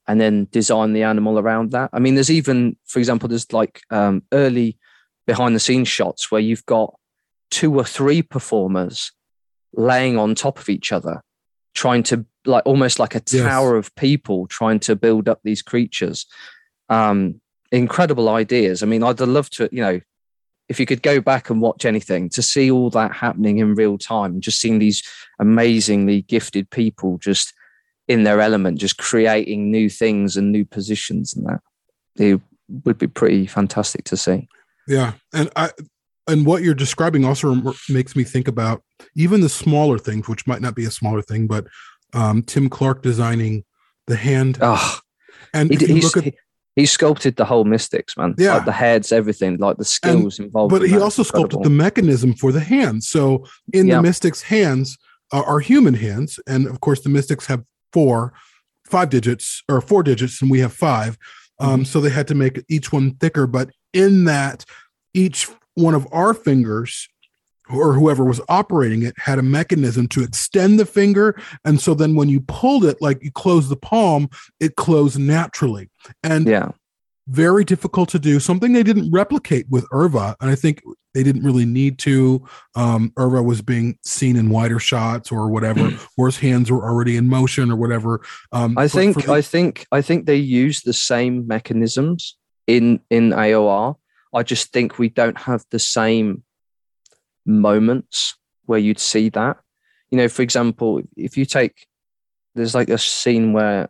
[0.09, 1.91] and then design the animal around that.
[1.93, 4.79] I mean, there's even, for example, there's like um, early
[5.27, 6.95] behind the scenes shots where you've got
[7.53, 9.13] two or three performers
[9.75, 11.23] laying on top of each other
[11.75, 13.87] trying to like almost like a tower yes.
[13.87, 16.27] of people trying to build up these creatures.
[16.89, 18.83] Um, incredible ideas.
[18.83, 20.01] I mean, I'd love to, you know,
[20.69, 23.99] if you could go back and watch anything to see all that happening in real
[23.99, 25.03] time, just seeing these
[25.39, 27.53] amazingly gifted people just
[28.09, 31.61] in their element, just creating new things and new positions and that,
[32.17, 32.41] it
[32.85, 34.49] would be pretty fantastic to see.
[34.89, 35.71] Yeah, and I
[36.29, 38.83] and what you're describing also makes me think about
[39.17, 41.67] even the smaller things, which might not be a smaller thing, but
[42.13, 43.65] um, Tim Clark designing
[44.07, 44.59] the hand.
[44.61, 45.01] Oh,
[45.53, 46.35] and he, at,
[46.77, 48.35] he, sculpted the whole mystics, man.
[48.39, 50.71] Yeah, like the heads, everything, like the skills and, involved.
[50.71, 53.09] But in he also sculpted the mechanism for the hands.
[53.09, 54.99] So in the mystics' hands
[55.33, 58.33] uh, are human hands, and of course the mystics have four,
[58.87, 61.19] five digits or four digits, and we have five.
[61.59, 61.85] Um, mm-hmm.
[61.85, 63.47] So they had to make each one thicker.
[63.47, 64.65] But in that,
[65.15, 67.09] each one of our fingers
[67.71, 71.41] or whoever was operating it had a mechanism to extend the finger.
[71.65, 74.29] And so then when you pulled it like you close the palm
[74.61, 75.89] it closed naturally.
[76.23, 76.71] And yeah.
[77.29, 80.35] very difficult to do something they didn't replicate with urVa.
[80.41, 80.83] And i think
[81.15, 82.47] they didn't really need to.
[82.75, 87.17] Um urVa was being seen in wider shots or whatever or his hands were already
[87.17, 88.23] in motion or whatever.
[88.51, 93.97] Um i think i think i think they used the same mechanisms in in aor
[94.35, 96.43] I just think we don't have the same
[97.45, 99.59] moments where you'd see that.
[100.11, 101.87] You know, for example, if you take,
[102.55, 103.89] there's like a scene where,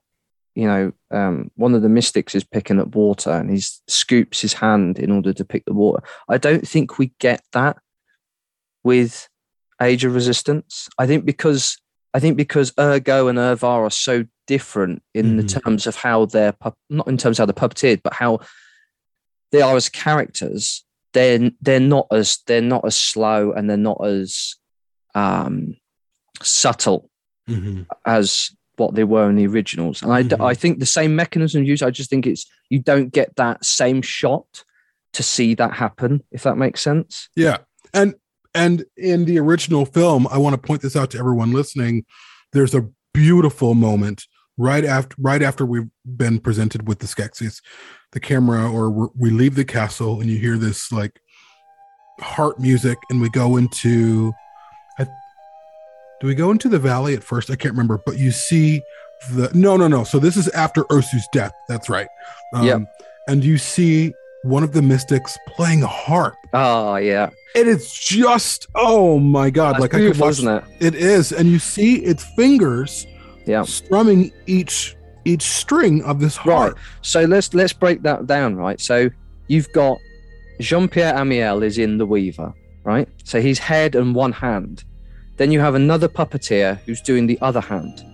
[0.54, 4.54] you know, um, one of the mystics is picking up water and he scoops his
[4.54, 6.02] hand in order to pick the water.
[6.28, 7.78] I don't think we get that
[8.84, 9.28] with
[9.80, 10.88] Age of Resistance.
[10.98, 11.78] I think because
[12.14, 15.36] I think because urGoh and urVa are so different in mm.
[15.40, 16.54] the terms of how they're
[16.90, 18.40] not in terms of how they're puppeteered, but how
[19.52, 24.04] they are as characters, they're they're not as they're not as slow and they're not
[24.04, 24.56] as
[25.14, 25.76] um,
[26.42, 27.10] subtle
[27.48, 27.82] mm-hmm.
[28.06, 30.02] as what they were in the originals.
[30.02, 30.42] And mm-hmm.
[30.42, 31.82] I, I think the same mechanism used.
[31.82, 34.64] I just think it's you don't get that same shot
[35.12, 36.22] to see that happen.
[36.32, 37.28] If that makes sense.
[37.36, 37.58] Yeah,
[37.92, 38.14] and
[38.54, 42.04] and in the original film, I want to point this out to everyone listening.
[42.52, 44.26] There's a beautiful moment
[44.58, 47.60] right after right after we've been presented with the Skeksis
[48.12, 51.20] the camera or we leave the castle and you hear this like
[52.20, 54.32] heart music and we go into
[54.98, 55.06] I,
[56.20, 57.50] do we go into the valley at first?
[57.50, 58.82] I can't remember but you see
[59.30, 60.04] the no no no.
[60.04, 61.52] So this is after ursu's death.
[61.68, 62.08] That's right.
[62.54, 62.78] Um, yeah
[63.28, 66.34] and you see one of the mystics playing a harp.
[66.52, 67.30] Oh yeah.
[67.54, 70.64] And it's just oh my god that's like i could watch, it?
[70.80, 71.32] It is.
[71.32, 73.06] And you see its fingers
[73.46, 73.62] yeah.
[73.62, 76.74] strumming each each string of this harp.
[76.74, 76.82] Right.
[77.02, 78.56] So let's let's break that down.
[78.56, 78.80] Right.
[78.80, 79.10] So
[79.48, 79.98] you've got
[80.60, 82.52] Jean Pierre Amiel is in the Weaver,
[82.84, 83.08] right?
[83.24, 84.84] So he's head and one hand.
[85.38, 88.04] Then you have another puppeteer who's doing the other hand.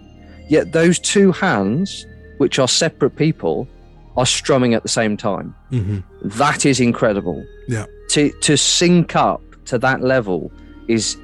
[0.48, 2.06] Yet those two hands,
[2.38, 3.68] which are separate people,
[4.16, 5.54] are strumming at the same time.
[5.70, 6.02] Mhm.
[6.22, 7.44] That is incredible.
[7.68, 7.86] Yeah.
[8.10, 10.50] To to sync up to that level
[10.88, 11.16] is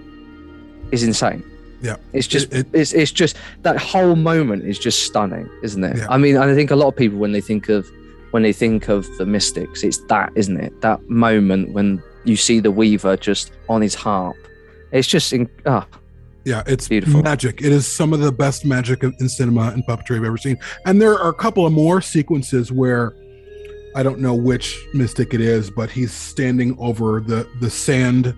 [0.92, 1.42] is insane.
[1.84, 1.96] Yeah.
[2.14, 5.98] It's just It- it- it's it's just that whole moment is just stunning, isn't it?
[5.98, 6.06] Yeah.
[6.08, 7.86] I mean, I think a lot of people when they think of
[8.32, 10.72] when they think of the mystics, it's that, isn't it?
[10.80, 14.34] That moment when you see the Weaver just on his harp.
[14.92, 15.86] It's just in, ah,
[16.46, 17.22] Yeah, it's Beautiful.
[17.22, 17.62] magic.
[17.62, 20.56] It is some of the best magic in in cinema and puppetry I've ever seen.
[20.86, 23.12] And there are a couple of more sequences where
[23.96, 28.34] I don't know which mystic it is, but he's standing over the the sand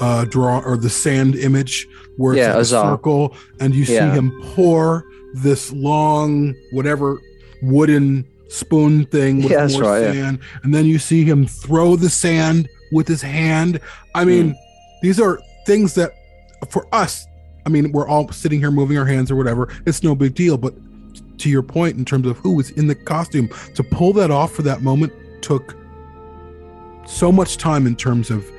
[0.00, 1.86] uh draw or the sand image
[2.16, 4.12] where it's Yeah, like a circle and you see Yeah.
[4.14, 7.18] him pour this long whatever
[7.62, 12.10] wooden spoon thing with Yeah, more right, sand and then you see him throw the
[12.10, 13.78] sand with his hand.
[14.14, 14.54] I mean, Hmm.
[15.02, 16.12] these are things that
[16.68, 17.26] for us
[17.66, 19.68] I mean, we're all sitting here moving our hands or whatever.
[19.84, 20.56] It's no big deal.
[20.56, 20.74] But
[21.38, 24.52] to your point, in terms of who was in the costume, to pull that off
[24.52, 25.76] for that moment took
[27.06, 28.50] so much time in terms of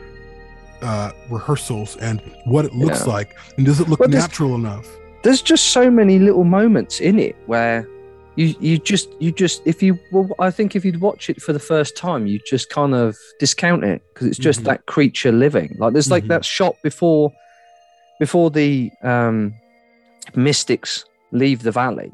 [0.82, 3.14] uh, rehearsals and what it looks Yeah.
[3.14, 3.38] like.
[3.58, 4.88] And does it look Well, natural enough?
[5.24, 7.88] there's just so many little moments in it where
[8.38, 11.54] you you just you just if you well I think if you'd watch it for
[11.54, 14.64] the first time you just kind of discount it because it's just Mhm.
[14.66, 16.30] that creature living like there's like Mhm.
[16.30, 17.32] that shot before
[18.20, 19.54] before the um
[20.34, 22.12] mystics leave the valley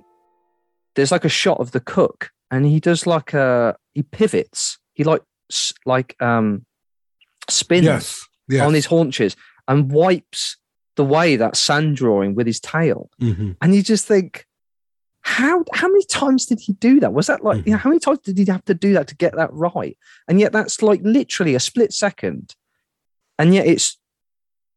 [0.96, 5.04] there's like a shot of the cook and he does like a he pivots he
[5.04, 5.22] like
[5.86, 6.66] like um
[7.50, 8.20] spins Yes.
[8.50, 8.66] Yes.
[8.66, 9.36] on his haunches
[9.68, 10.58] and wipes
[10.96, 13.56] the way that sand drawing with his tail Mhm.
[13.62, 14.46] and you just think
[15.22, 18.00] how how many times did he do that was that like you know how many
[18.00, 21.02] times did he have to do that to get that right and yet that's like
[21.04, 22.56] literally a split second
[23.38, 23.98] and yet it's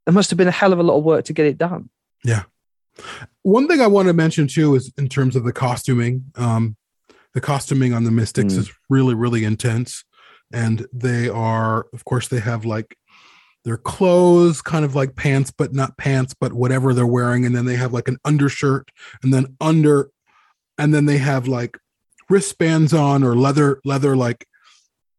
[0.06, 1.88] it must have been a hell of a lot of work to get it done
[2.24, 2.42] Yeah.
[3.42, 6.24] One thing I want to mention too is in terms of the costuming.
[6.34, 6.76] Um,
[7.32, 8.58] the costuming on the Mystics Mm.
[8.58, 10.04] is really, really intense,
[10.52, 12.96] and they are, of course, they have like
[13.64, 17.66] their clothes, kind of like pants, but not pants, but whatever they're wearing, and then
[17.66, 18.90] they have like an undershirt,
[19.22, 20.10] and then under,
[20.78, 21.76] and then they have like
[22.28, 24.46] wristbands on or leather, leather like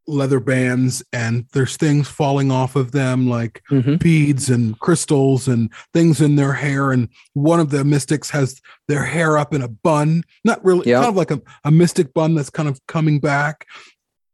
[0.08, 4.00] leather bands, and there's things falling off of them like Mhm.
[4.00, 6.92] beads and crystals and things in their hair.
[6.92, 10.98] And one of the mystics has their hair up in a bun, not really, Yeah.
[11.02, 13.68] kind of like a, a mystic bun that's kind of coming back.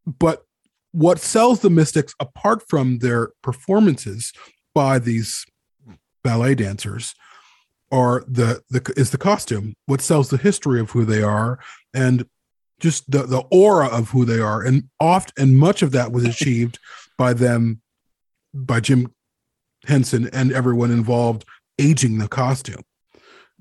[0.06, 0.46] But
[0.98, 4.34] what sells the mystics apart from their performances
[4.74, 5.46] by these
[6.24, 7.14] ballet dancers
[7.92, 11.60] are the, the is the costume what sells the history of who they are
[11.94, 12.26] and
[12.80, 14.64] just the the aura of who they are.
[14.64, 16.80] And oft and much of that was achieved
[17.18, 17.82] by them
[18.54, 19.14] by Jim
[19.86, 21.46] Henson and everyone involved
[21.80, 22.84] aging the costume.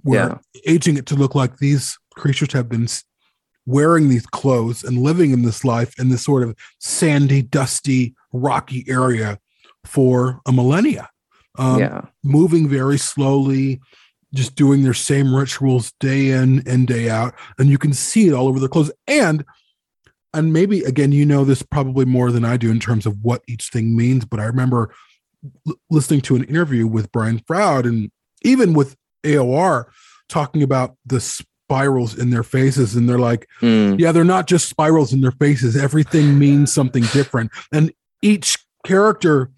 [0.03, 2.89] Where aging it to look like these creatures have been
[3.67, 8.85] wearing these clothes and living in this life in this sort of sandy dusty rocky
[8.89, 9.39] area
[9.85, 11.09] for a millennia
[11.59, 13.81] um, yeah moving very slowly,
[14.35, 18.35] just doing their same rituals day in and day out, and you can see it
[18.35, 18.93] all over their clothes.
[19.07, 19.45] And
[20.35, 23.43] and maybe again, you know this probably more than I do in terms of what
[23.49, 24.25] each thing means.
[24.25, 24.93] But I remember
[25.67, 28.11] l- listening to an interview with Brian Froud and
[28.43, 29.87] even with AOR
[30.29, 31.21] talking about the
[31.71, 33.99] spirals in their faces, and they're like, Mm.
[33.99, 35.77] yeah, they're not just spirals in their faces.
[35.77, 37.51] Everything means something different.
[37.73, 39.49] And each character's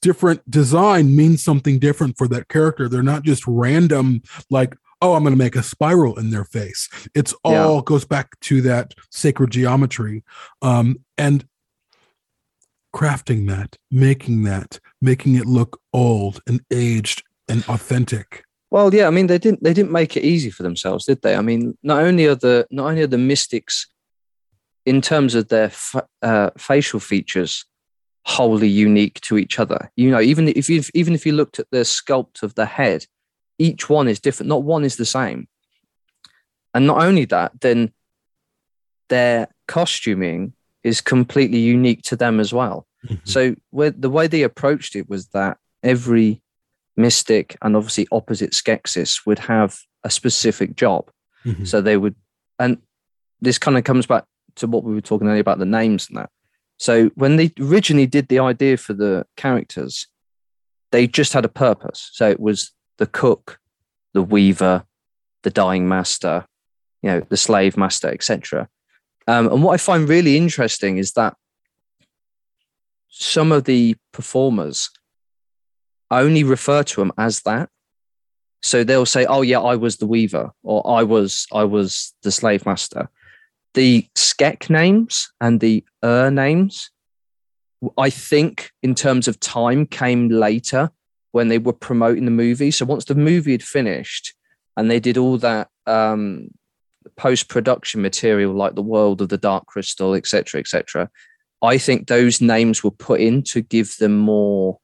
[0.00, 2.88] different design means something different for that character.
[2.88, 6.88] They're not just random, like, oh, I'm going to make a spiral in their face.
[7.14, 7.62] It's Yeah.
[7.64, 10.22] all goes back to that sacred geometry.
[10.62, 11.44] Um, and
[12.94, 18.44] crafting that, making that, making it look old and aged and authentic.
[18.70, 21.34] Well, yeah, I mean they didn't they didn't make it easy for themselves, did they?
[21.34, 23.86] I mean, not only are the not only are the mystics
[24.86, 27.64] in terms of their fa- uh, facial features
[28.26, 29.90] wholly unique to each other.
[29.96, 33.06] You know, even if you even if you looked at the sculpt of the head,
[33.58, 34.48] each one is different.
[34.48, 35.48] Not one is the same.
[36.72, 37.92] And not only that, then
[39.08, 40.52] their costuming
[40.84, 42.86] is completely unique to them as well.
[43.24, 46.42] So where the way they approached it was that every
[47.00, 51.10] mystic and obviously opposite Skeksis would have a specific job.
[51.44, 51.66] Mhm.
[51.66, 52.14] So they would,
[52.58, 52.78] and
[53.40, 54.24] this kind of comes back
[54.56, 56.30] to what we were talking earlier about the names and that.
[56.78, 60.06] So when they originally did the idea for the characters,
[60.92, 62.10] they just had a purpose.
[62.12, 63.58] So it was the cook,
[64.12, 64.84] the weaver,
[65.42, 66.46] the dying master,
[67.02, 68.68] you know, the slave master, etc.
[69.26, 71.36] Um, and what I find really interesting is that
[73.08, 74.90] some of the performers
[76.10, 77.68] only refer to them as that.
[78.62, 82.30] So they'll say, "Oh yeah, I was the weaver," or "I was I was the
[82.30, 83.08] slave master."
[83.74, 86.90] The skek names and the ur names,
[87.96, 90.90] I think, in terms of time, came later
[91.32, 92.70] when they were promoting the movie.
[92.70, 94.34] So once the movie had finished
[94.76, 96.48] and they did all that um,
[97.16, 101.08] post production material, like the world of the Dark Crystal, etc., etc.,
[101.62, 104.79] I think those names were put in to give them more,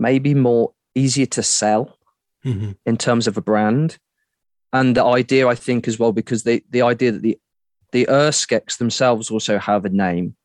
[0.00, 1.96] maybe more easier to sell
[2.44, 2.76] Mhm.
[2.86, 3.98] in terms of a brand.
[4.72, 7.38] And the idea, I think, as well, because the, the idea that the
[7.92, 10.36] the Urskeks themselves also have a name,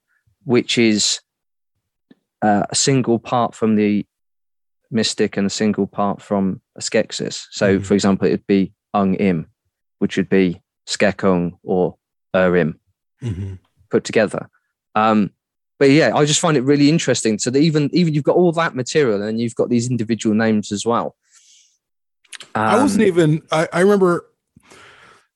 [0.46, 1.22] which is
[2.42, 4.04] uh, a single part from the
[4.92, 7.46] mystic and a single part from a Skeksis.
[7.52, 7.86] So, Mhm.
[7.86, 9.48] for example, it'd be Ung Im,
[10.00, 11.98] which would be Skekung or
[12.34, 12.80] Urim
[13.22, 13.60] Mhm.
[13.92, 14.50] put together.
[14.96, 15.32] Um,
[15.80, 17.38] but yeah, I just find it really interesting.
[17.40, 20.72] So that even even you've got all that material and you've got these individual names
[20.72, 21.16] as well.
[22.54, 23.42] I wasn't Um, even.
[23.52, 24.26] I, I remember.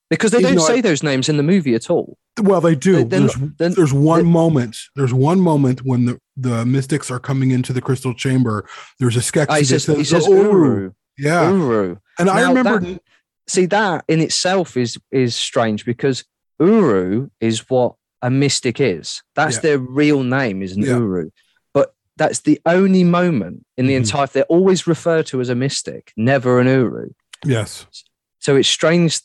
[0.10, 2.18] because they don't though I- say those names in the movie at all.
[2.42, 2.98] Well, they do.
[2.98, 4.78] They- they're there's, they're- there's one moment.
[4.96, 8.68] There's one moment when the, the mystics are coming into the crystal chamber.
[9.00, 9.50] There's a sketch.
[9.52, 12.00] Ah, he says, he says, "urRu." urRu, Yeah, urRu.
[12.18, 12.80] and I remember.
[12.80, 13.02] that-
[13.48, 16.24] See that in itself is is strange because
[16.62, 19.22] urRu is what a mystic is.
[19.36, 19.62] That's Yeah.
[19.62, 20.94] their real name, is an Yeah.
[20.94, 21.32] urRu.
[21.74, 23.98] But that's the only moment in the Mhm.
[23.98, 24.28] entire.
[24.28, 27.12] They're always referred to as a mystic, never an urRu.
[27.46, 27.86] yes.
[28.40, 29.20] So it's strange.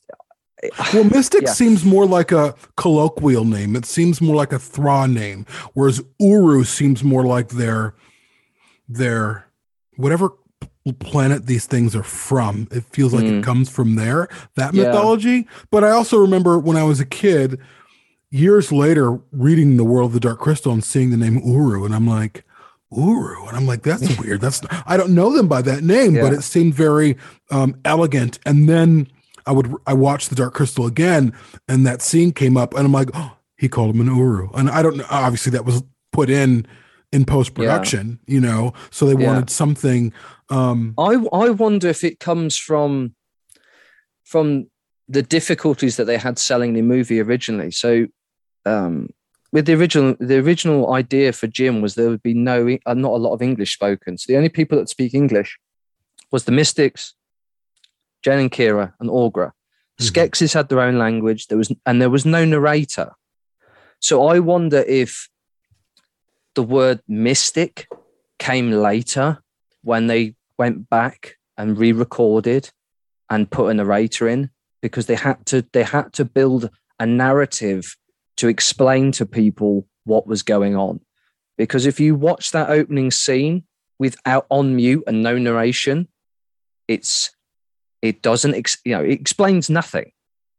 [0.93, 1.53] Well, mystic Yeah.
[1.53, 3.77] seems more like a colloquial name.
[3.77, 7.95] It seems more like a Thra name, whereas urRu seems more like their
[8.89, 9.47] their
[9.97, 10.31] whatever
[11.01, 12.69] planet these things are from.
[12.71, 13.39] It feels like Mm.
[13.39, 14.85] it comes from there that Yeah.
[14.85, 15.47] mythology.
[15.71, 17.59] But I also remember when I was a kid,
[18.35, 21.95] years later, reading the World of the Dark Crystal and seeing the name urRu, and
[21.95, 22.45] I'm like.
[22.93, 24.41] urRu, and I'm like, that's weird.
[24.41, 27.17] That's I don't know them by that name, but it seemed very
[27.51, 28.39] um, elegant.
[28.47, 29.09] And then
[29.47, 31.33] I would I watched the Dark Crystal again,
[31.67, 34.71] and that scene came up, and I'm like, oh, he called him an urRu, and
[34.71, 35.07] I don't know.
[35.11, 35.83] Obviously, that was
[36.13, 36.67] put in
[37.13, 39.27] in post production, you know, so they Yeah.
[39.29, 40.13] wanted something.
[40.51, 43.15] Um, I I wonder if it comes from
[44.25, 44.67] from
[45.09, 47.71] the difficulties that they had selling the movie originally.
[47.71, 48.07] So,
[48.67, 49.11] um,
[49.53, 53.13] with the original the original idea for Jim was there would be no uh, not
[53.13, 54.19] a lot of English spoken.
[54.19, 55.59] So the only people that speak English
[56.31, 57.15] was the Mystics,
[58.23, 59.53] Jen and Kira, and Aughra.
[60.01, 60.11] Mhm.
[60.11, 61.47] Skeksis had their own language.
[61.47, 63.13] There was and there was no narrator.
[64.01, 65.29] So I wonder if
[66.55, 67.87] the word mystic
[68.39, 69.39] came later
[69.83, 72.71] when they went back and re-recorded
[73.31, 74.51] and put a narrator in
[74.83, 77.97] because they had to they had to build a narrative
[78.37, 81.01] to explain to people what was going on.
[81.57, 83.65] Because if you watch that opening scene
[83.99, 86.09] without on mute and no narration
[86.89, 87.31] it's
[88.03, 90.11] it doesn't ex, you know it explains nothing.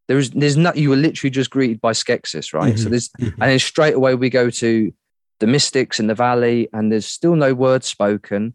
[0.07, 2.77] There's there's not you were literally just greeted by skeksis right?
[2.79, 2.89] So Mhm.
[2.91, 3.33] there's Mhm.
[3.33, 4.91] and then straight away we go to
[5.39, 8.53] the mystics in the valley and there's still no word spoken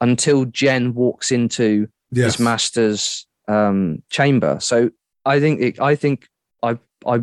[0.00, 4.58] until jen walks into yes, his master's um, chamber.
[4.60, 4.90] So
[5.24, 6.28] i think it, i think
[6.62, 7.20] i i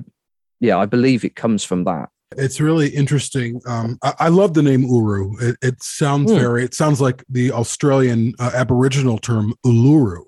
[0.59, 3.61] yeah i believe it comes from that it's really interesting.
[3.67, 5.41] Um, I, I love the name urRu.
[5.41, 6.37] It, it sounds Hmm.
[6.39, 6.65] very.
[6.65, 10.23] It sounds like the Australian uh, Aboriginal term Uluru,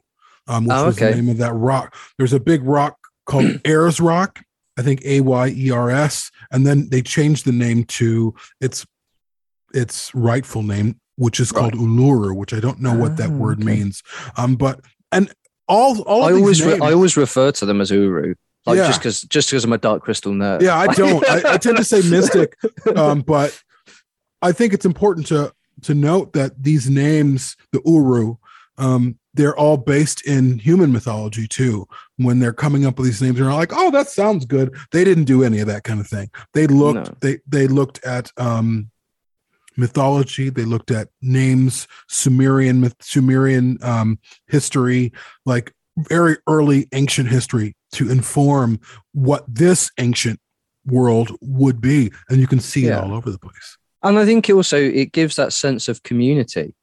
[0.47, 1.95] um, which Oh, was the name of that rock.
[2.17, 4.41] There's a big rock called Ayers Rock.
[4.77, 8.85] I think A Y E R S, and then they changed the name to its
[9.73, 13.57] its rightful name, which is called Uluru, which I don't know what that Ah, word
[13.61, 13.75] okay.
[13.75, 14.03] means.
[14.37, 14.79] Um, but
[15.11, 15.33] and
[15.67, 18.35] all all of i these always re- i always refer to them as urRu
[18.67, 18.87] like Yeah.
[18.87, 20.61] just because just because i'm a dark crystal nerd.
[20.61, 21.27] Yeah i don't.
[21.29, 22.55] I, I tend to say mystic
[22.95, 23.59] um, but
[24.41, 25.51] i think it's important to
[25.83, 28.37] to note that these names the urRu
[28.79, 31.87] um, they're all based in human mythology too.
[32.17, 34.75] When they're coming up with these names they're like oh that sounds good.
[34.91, 36.29] They didn't do any of that kind of thing.
[36.53, 37.15] They looked No.
[37.21, 38.91] they they looked at um
[39.75, 40.49] mythology.
[40.49, 45.11] They looked at names sumerian myth sumerian um history
[45.45, 48.79] like very early ancient history to inform
[49.13, 50.39] what this ancient
[50.85, 52.11] world would be.
[52.29, 52.99] And you can see Yeah.
[52.99, 53.77] it all over the place.
[54.03, 56.75] And i think also it gives that sense of community.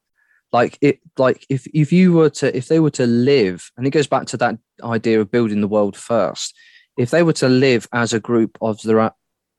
[0.53, 3.91] Like it like if if you were to if they were to live and it
[3.91, 6.55] goes back to that idea of building the world first.
[6.97, 9.13] If they were to live as a group of the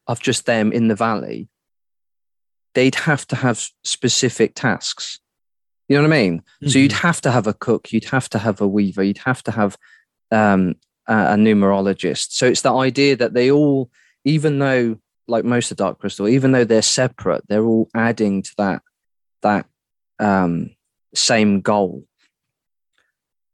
[0.08, 1.50] of just them in the valley
[2.76, 5.18] they'd have to have specific tasks.
[5.88, 6.43] You know what i mean?
[6.68, 9.41] So you'd have to have a cook you'd have to have a weaver you'd have
[9.43, 9.78] to have
[10.32, 10.76] um,
[11.08, 13.89] a, a numerologist so it's the idea that they all
[14.24, 14.97] even though
[15.28, 18.84] like most of Dark Crystal, even though they're separate, they're all adding to that
[19.41, 19.66] that
[20.20, 20.70] um,
[21.16, 22.06] same goal.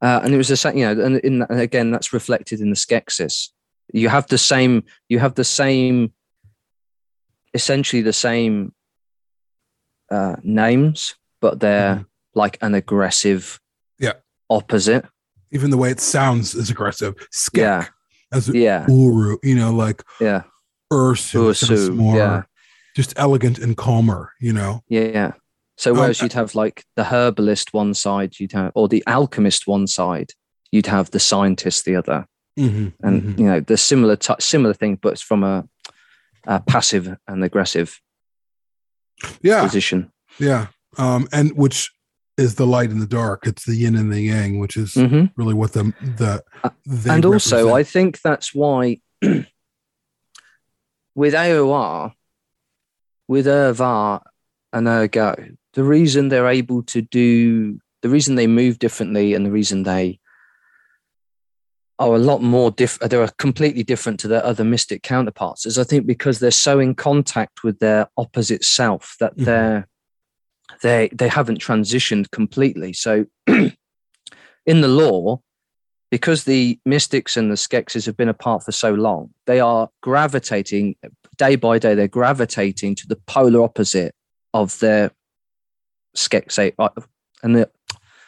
[0.01, 2.69] Uh, and it was the same, you know, and, in, and again, that's reflected in
[2.71, 3.49] the Skeksis.
[3.93, 6.11] You have the same, you have the same,
[7.53, 8.73] essentially the same
[10.09, 12.05] uh, names, but they're Mhm.
[12.33, 13.61] like an aggressive,
[13.97, 14.13] Yeah.
[14.49, 15.05] opposite.
[15.51, 17.15] Even the way it sounds is aggressive.
[17.33, 17.85] Skek Yeah,
[18.31, 20.43] as yeah, urRu, you know, like yeah,
[20.91, 22.43] Ursu, Ursu, more yeah.
[22.95, 24.83] just elegant and calmer, you know.
[24.87, 25.33] yeah.
[25.77, 29.65] So Um, whereas you'd have like the herbalist one side, you'd have, or the alchemist
[29.67, 30.31] one side,
[30.71, 32.25] you'd have the scientist the other.
[32.59, 33.39] Mhm, and mhm.
[33.39, 35.65] you know the similar t- similar thing, but it's from a,
[36.45, 37.99] a passive and aggressive
[39.41, 40.11] yeah, position.
[40.39, 40.67] yeah.
[40.97, 41.89] Um, and which
[42.37, 43.45] is the light and the dark.
[43.45, 46.69] It's the yin and the yang, which is hmm really what the the Uh,
[47.09, 49.01] And also, I think that's why
[51.15, 52.13] with AOR,
[53.27, 54.21] with urVa
[54.73, 59.51] and urGoh, the reason they're able to do the reason they move differently and the
[59.51, 60.19] reason they
[61.99, 65.83] are a lot more different they're completely different to their other mystic counterparts is i
[65.83, 69.45] think because they're so in contact with their opposite self that Mhm.
[69.45, 69.87] they're
[70.81, 75.39] they they haven't transitioned completely so in the law
[76.09, 80.95] because the mystics and the skeksis have been apart for so long they are gravitating
[81.37, 84.13] day by day they're gravitating to the polar opposite
[84.53, 85.11] of their
[86.15, 86.89] skeksis uh,
[87.43, 87.69] and the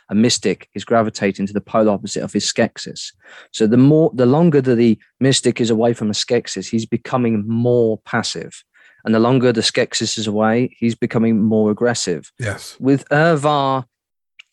[0.09, 3.13] a mystic is gravitating to the polar opposite of his skeksis.
[3.51, 7.47] So the more, the longer that the mystic is away from a skeksis, he's becoming
[7.47, 8.63] more passive,
[9.05, 12.31] and the longer the skeksis is away, he's becoming more aggressive.
[12.39, 13.85] yes, With urVa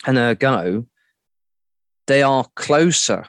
[0.07, 0.87] and urGoh,
[2.07, 3.27] they are closer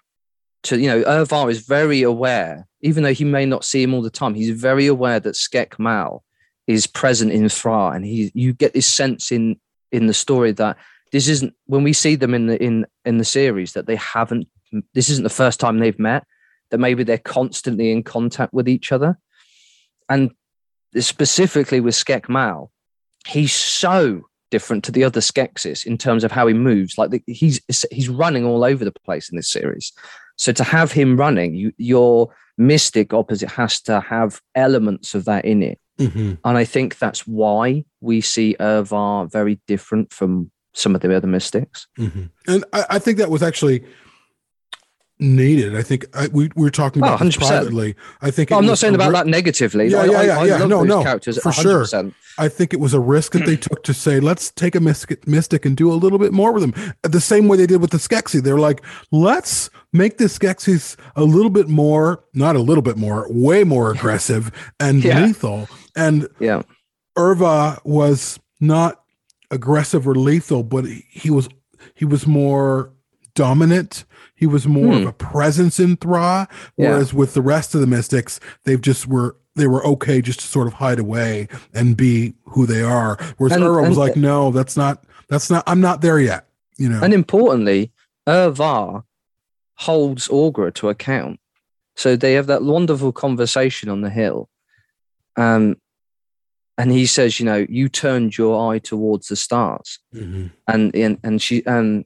[0.64, 1.04] to you know.
[1.04, 4.34] urVa is very aware, even though he may not see him all the time.
[4.34, 6.22] He's very aware that skekMal
[6.68, 9.60] is present in Thra, and he you get this sense in
[9.92, 10.78] in the story that
[11.12, 14.48] this isn't when we see them in the in in the series that they haven't
[14.94, 16.26] this isn't the first time they've met
[16.70, 19.20] that maybe they're constantly in contact with each other
[20.08, 20.32] and
[21.00, 22.70] specifically with skekMal
[23.28, 27.24] he's so different to the other skeksis in terms of how he moves like the,
[27.28, 27.62] he's
[27.92, 29.94] he's running all over the place in this series
[30.38, 35.46] so to have him running you your mystic opposite has to have elements of that
[35.46, 36.40] in it Mhm.
[36.44, 41.28] and I think that's why we see urVa very different from some of the other
[41.28, 41.86] mystics.
[42.00, 42.30] Mhm.
[42.48, 43.84] and I, I think that was actually
[45.22, 45.76] needed.
[45.76, 47.38] I think I, we, we were talking Oh, about 100%.
[47.38, 47.96] privately.
[48.22, 49.88] I think it I'm not saying about ri- that negatively.
[49.88, 50.66] Yeah, I, yeah, I- yeah, I yeah.
[50.66, 52.14] No, no, characters for 100%.
[52.38, 55.28] I think it was a risk that they took to say, let's take a mystic,
[55.28, 56.94] mystic and do a little bit more with them.
[57.04, 58.42] The same way they did with the Skeksis.
[58.44, 63.28] They're like, let's make the Skeksis a little bit more, not a little bit more,
[63.30, 65.26] way more aggressive and Yeah.
[65.26, 65.68] lethal.
[65.96, 66.64] And Yeah.
[67.18, 69.04] urVa was not
[69.52, 71.48] aggressive or lethal, but he- he was
[71.96, 72.92] he was more
[73.36, 74.06] dominant.
[74.42, 75.02] He was more Hmm.
[75.04, 76.48] of a presence in Thra.
[76.76, 80.48] Whereas with the rest of the mystics, they've just were they were okay just to
[80.48, 83.18] sort of hide away and be who they are.
[83.38, 86.48] Whereas And- was and- like, no, that's not that's not I'm not there yet.
[86.78, 87.02] You know.
[87.04, 87.92] And importantly,
[88.28, 89.04] urVa
[89.76, 91.40] holds Aughra to account.
[91.96, 94.50] So they have that wonderful conversation on the hill.
[95.38, 95.76] Um,
[96.80, 100.00] and he says, you know, you turned your eye towards the stars.
[100.16, 100.50] Mhm.
[100.68, 102.06] and and, and she um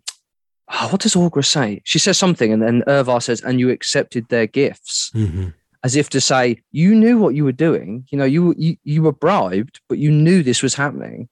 [0.69, 1.81] oh, what does Aughra say?
[1.83, 5.53] She says something, and then urVa says, and you accepted their gifts, Mhm.
[5.83, 8.05] as if to say, you knew what you were doing.
[8.11, 11.29] You know, you you you were bribed, but you knew this was happening.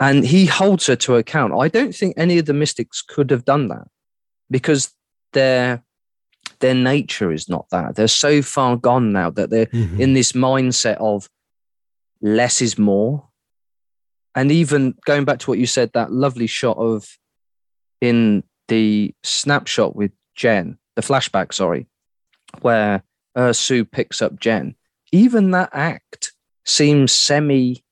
[0.00, 1.52] And he holds her to account.
[1.52, 3.86] I don't think any of the mystics could have done that
[4.50, 4.94] because
[5.32, 5.82] their
[6.60, 7.94] their nature is not that.
[7.96, 10.00] They're so far gone now that they're Mhm.
[10.00, 11.28] in this mindset of
[12.20, 13.28] less is more.
[14.34, 17.18] And even going back to what you said, that lovely shot of
[18.00, 21.86] in the snapshot with Jen, the flashback, sorry,
[22.60, 23.02] where
[23.36, 24.74] Ursu picks up Jen,
[25.12, 26.32] even that act
[26.64, 27.84] seems semi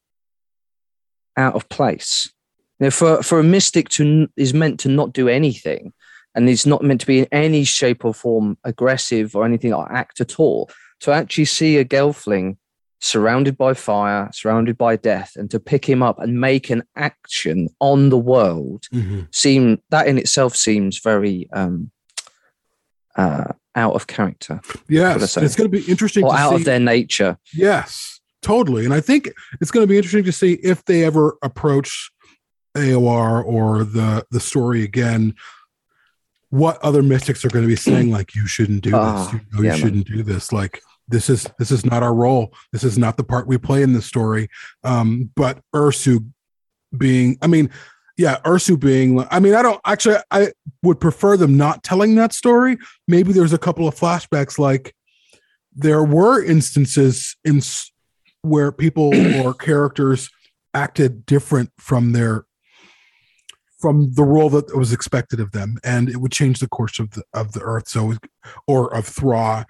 [1.37, 2.33] out of place.
[2.81, 5.93] Know, for, for a mystic to is meant to not do anything
[6.35, 9.91] and is not meant to be in any shape or form aggressive or anything or
[9.91, 12.57] act at all, to actually see a Gelfling
[13.01, 17.69] surrounded by fire, surrounded by death, and to pick him up and make an action
[17.81, 19.29] on the world Mhm.
[19.35, 21.91] seem that in itself seems very um
[23.17, 23.45] uh
[23.75, 26.57] out of character Yes, it's going to be interesting or to out see.
[26.57, 27.39] of their nature.
[27.55, 28.85] Yes, totally.
[28.85, 29.31] And I think
[29.61, 32.11] it's going to be interesting to see if they ever approach
[32.77, 35.35] AOR or the the story again.
[36.51, 39.41] What other mystics are going to be saying like you shouldn't do Ah, this, you
[39.53, 40.51] know, yeah, you shouldn't do this.
[40.53, 42.55] Like this is this is not our role.
[42.73, 44.49] This is not the part we play in this story.
[44.85, 46.31] Um, but Ursu
[46.97, 47.71] being, I mean,
[48.17, 50.53] yeah, Ursu being, I mean, I don't actually, I
[50.83, 52.79] would prefer them not telling that story.
[53.07, 54.95] Maybe there's a couple of flashbacks, like
[55.75, 57.61] there were instances in
[58.43, 60.31] where people or characters
[60.75, 62.45] acted different from their
[63.81, 67.11] from the role that was expected of them and it would change the course of
[67.13, 68.15] the of the earth so
[68.67, 69.65] or of thra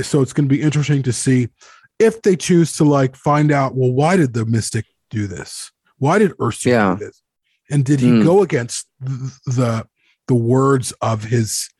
[0.00, 1.48] so it's going to be interesting to see
[1.98, 6.18] if they choose to like find out well why did the mystic do this why
[6.18, 6.96] did Ursu yeah.
[6.98, 7.22] do this
[7.70, 8.24] and did he mm.
[8.24, 9.86] go against the
[10.26, 11.70] the words of his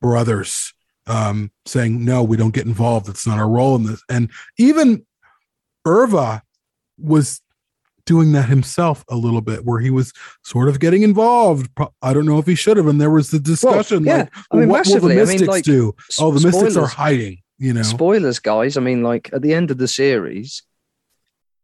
[0.00, 0.72] brothers
[1.06, 5.04] um saying no we don't get involved it's not our role in this and even
[5.86, 6.40] urVa
[6.98, 7.40] was
[8.06, 10.12] doing that himself a little bit where he was
[10.42, 11.70] sort of getting involved
[12.02, 14.22] i don't know if he should have and there was the discussion well, yeah.
[14.22, 16.44] like I mean, what will the mystics I mean, like, do oh the spoilers.
[16.44, 17.82] mystics are hiding you know?
[17.82, 18.76] Spoilers guys.
[18.76, 20.62] I mean like at the end of the series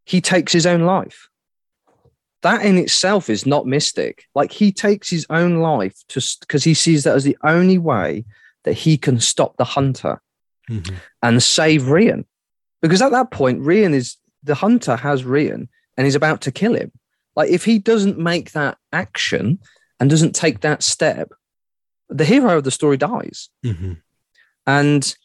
[0.05, 1.29] he takes his own life.
[2.43, 4.27] That in itself is not mystic.
[4.35, 8.25] Like he takes his own life just because he sees that as the only way
[8.63, 10.23] that he can stop the hunter
[10.71, 10.95] mm-hmm.
[11.23, 12.25] and save rian.
[12.83, 15.67] Because at that point rian is the hunter has rian
[15.97, 16.93] and he's about to kill him.
[17.35, 19.59] Like if he doesn't make that action
[19.99, 21.33] and doesn't take that step
[22.09, 23.49] the hero of the story dies.
[23.65, 23.95] Mm-hmm.
[24.67, 25.17] and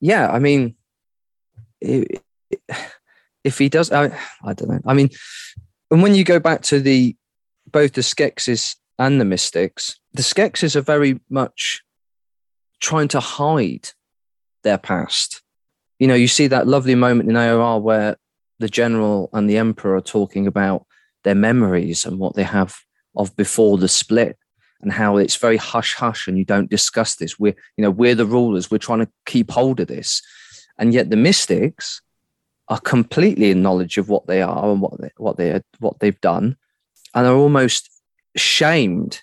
[0.00, 0.74] yeah, I mean,
[1.80, 4.06] if he does, I,
[4.44, 4.80] I don't know.
[4.86, 5.10] I mean,
[5.90, 7.16] and when you go back to the
[7.70, 11.82] both the Skeksis and the Mystics, the Skeksis are very much
[12.80, 13.90] trying to hide
[14.62, 15.42] their past.
[15.98, 18.16] You know, you see that lovely moment in AOR where
[18.58, 20.86] the general and the emperor are talking about
[21.24, 22.76] their memories and what they have
[23.16, 24.38] of before the split
[24.80, 27.38] and how it's very hush hush and you don't discuss this.
[27.38, 28.70] We're, you know, we're the rulers.
[28.70, 30.22] We're trying to keep hold of this.
[30.78, 32.00] And yet the mystics
[32.68, 36.20] are completely in knowledge of what they are and what they, what they what they've
[36.20, 36.56] done,
[37.14, 37.90] and are almost
[38.36, 39.22] shamed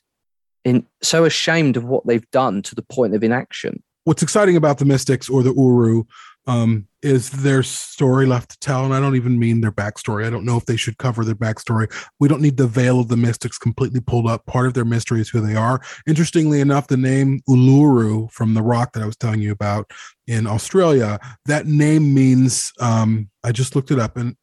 [0.63, 3.81] in so ashamed of what they've done to the point of inaction.
[4.03, 6.05] What's exciting about the mystics or the urRu
[6.47, 8.85] um, is their story left to tell.
[8.85, 10.25] And I don't even mean their backstory.
[10.25, 11.91] I don't know if they should cover their backstory.
[12.19, 14.45] We don't need the veil of the mystics completely pulled up.
[14.45, 15.81] Part of their mystery is who they are.
[16.07, 19.91] Interestingly enough, the name Uluru from the rock that I was telling you about
[20.27, 24.35] in Australia, that name means, um, I just looked it up and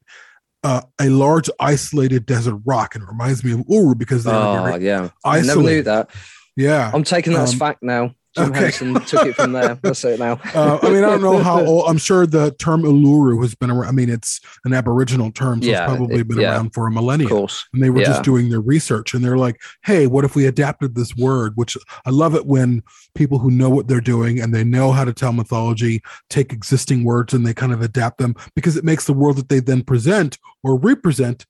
[0.65, 2.95] uh, a large isolated desert rock.
[2.95, 5.11] And it reminds me of urRu because they're oh, yeah.
[5.25, 5.51] Isolated.
[5.51, 6.11] I never knew that.
[6.57, 6.91] Yeah.
[6.95, 8.15] I'm taking that um, as fact now.
[8.35, 8.61] Jim okay.
[8.61, 9.75] Henson took it from there.
[9.83, 10.41] That's it now.
[10.55, 11.89] uh, I mean, I don't know how old.
[11.89, 13.89] I'm sure the term Uluru has been around.
[13.89, 16.53] I mean, it's an Aboriginal term, so yeah, it's probably it, been yeah.
[16.55, 17.67] around for a course.
[17.73, 18.07] And they were yeah.
[18.07, 21.77] just doing their research, and they're like, "Hey, what if we adapted this word?" Which
[22.07, 22.83] I love it when
[23.15, 27.05] people who know what they're doing and they know how to tell mythology take existing
[27.05, 29.83] words and they kind of adapt them because it makes the world that they then
[29.83, 31.47] present or represent,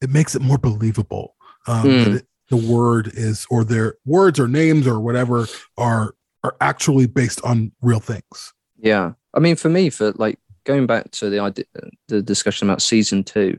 [0.00, 1.34] it makes it more believable.
[1.66, 2.16] Um, mm.
[2.16, 7.42] it, the word is or their words or names or whatever are are actually based
[7.44, 8.52] on real things.
[8.78, 11.64] Yeah, I mean, for me, for like going back to the idea,
[12.08, 13.58] the discussion about season two,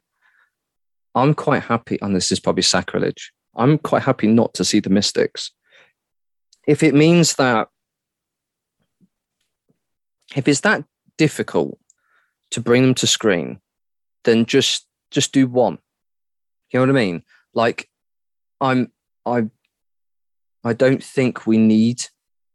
[1.14, 3.32] I'm quite happy, and this is probably sacrilege.
[3.56, 5.52] I'm quite happy not to see the mystics.
[6.68, 7.68] If it means that,
[10.36, 10.86] if it's that
[11.18, 11.78] difficult
[12.52, 13.60] to bring them to screen,
[14.24, 15.78] then just just do one.
[16.72, 17.24] You know what I mean?
[17.54, 17.90] Like,
[18.60, 18.92] I'm
[19.26, 19.50] I
[20.64, 22.04] I don't think we need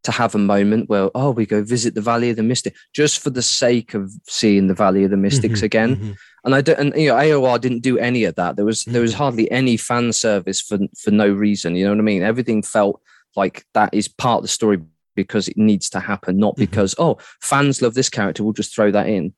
[0.07, 3.21] to have a moment where oh we go visit the valley of the mystic just
[3.21, 6.13] for the sake of seeing the valley of the mystics mm-hmm, again mm-hmm.
[6.45, 8.93] and i don't and you know aor didn't do any of that there was mm-hmm.
[8.93, 9.23] there was mm-hmm.
[9.23, 13.01] hardly any fan service for for no reason you know what i mean everything felt
[13.37, 14.81] like that is part of the story
[15.15, 16.63] because it needs to happen not mm-hmm.
[16.63, 19.35] because oh fans love this character we'll just throw that in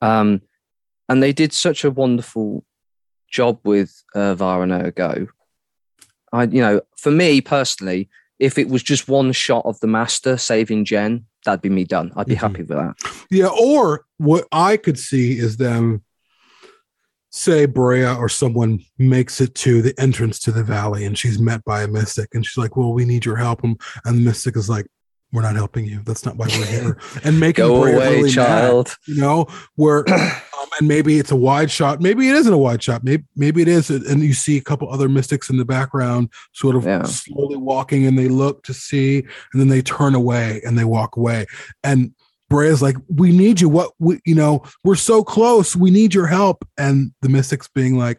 [0.00, 0.40] um
[1.08, 2.64] and they did such a wonderful
[3.34, 5.26] job with uh, Varana Go.
[6.32, 10.36] I, you know, for me personally, if it was just one shot of the master
[10.36, 12.12] saving Jen, that'd be me done.
[12.16, 12.46] I'd be mm-hmm.
[12.46, 12.94] happy with that.
[13.30, 16.02] Yeah, or what I could see is them
[17.30, 21.64] say Brea or someone makes it to the entrance to the valley and she's met
[21.64, 23.62] by a mystic and she's like, Well, we need your help.
[23.64, 24.86] And the mystic is like,
[25.34, 26.00] we're not helping you.
[26.04, 26.98] That's not why we're here.
[27.24, 28.96] And making Go away, really child.
[29.08, 30.04] Mad, you know, where
[30.78, 32.00] and maybe it's a wide shot.
[32.00, 33.04] Maybe it isn't a wide shot.
[33.04, 36.76] Maybe maybe it is, and you see a couple other mystics in the background, sort
[36.76, 37.02] of yeah.
[37.04, 39.18] slowly walking, and they look to see,
[39.52, 41.46] and then they turn away and they walk away.
[41.82, 42.14] And
[42.50, 43.68] Brea's like, "We need you.
[43.68, 45.74] What we, you know, we're so close.
[45.76, 48.18] We need your help." And the mystics being like,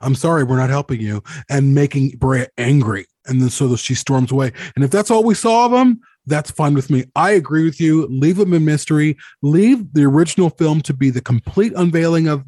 [0.00, 3.06] "I'm sorry, we're not helping you," and making Brea angry.
[3.26, 4.52] And then so she storms away.
[4.74, 6.00] And if that's all we saw of him,
[6.30, 7.04] that's fine with me.
[7.14, 8.06] I agree with you.
[8.06, 9.18] Leave them in mystery.
[9.42, 12.44] Leave the original film to be the complete unveiling of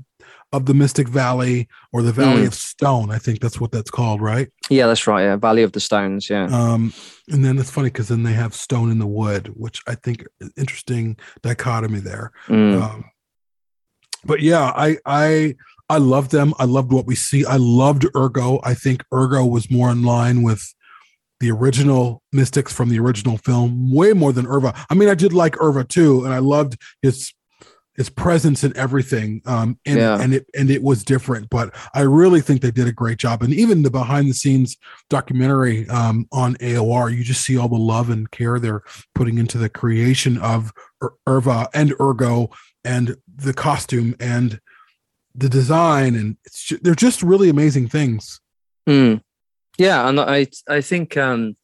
[0.55, 2.49] of the Mystic Valley or the Valley Mm.
[2.49, 3.11] of Stone.
[3.11, 4.49] I think that's what that's called, right?
[4.69, 5.23] Yeah, that's right.
[5.23, 6.29] Yeah, Valley of the Stones.
[6.29, 6.45] Yeah.
[6.53, 6.93] Um,
[7.31, 10.27] and then it's funny because then they have Stone in the Wood, which I think
[10.59, 12.33] interesting dichotomy there.
[12.49, 12.83] Mm.
[12.83, 13.05] Um,
[14.27, 15.55] but yeah, I I
[15.89, 16.53] I loved them.
[16.59, 17.47] I loved what we see.
[17.47, 18.61] I loved urGoh.
[18.63, 20.63] I think urGoh was more in line with
[21.43, 24.75] the original Mystics from the original film, way more than urVa.
[24.89, 27.35] I mean, I did like urVa too, and I loved his
[27.95, 29.43] his presence and everything.
[29.45, 30.19] Um, and Yeah.
[30.19, 33.43] and it and it was different, but I really think they did a great job.
[33.43, 34.79] And even the behind the scenes
[35.11, 38.83] documentary um, on AOR, you just see all the love and care they're
[39.15, 40.73] putting into the creation of
[41.03, 42.51] Ir- urVa and urGoh
[42.85, 44.59] and the costume and
[45.35, 48.41] the design, and it's ju- they're just really amazing things.
[48.89, 49.21] Mm.
[49.83, 51.57] Yeah, and I I think um,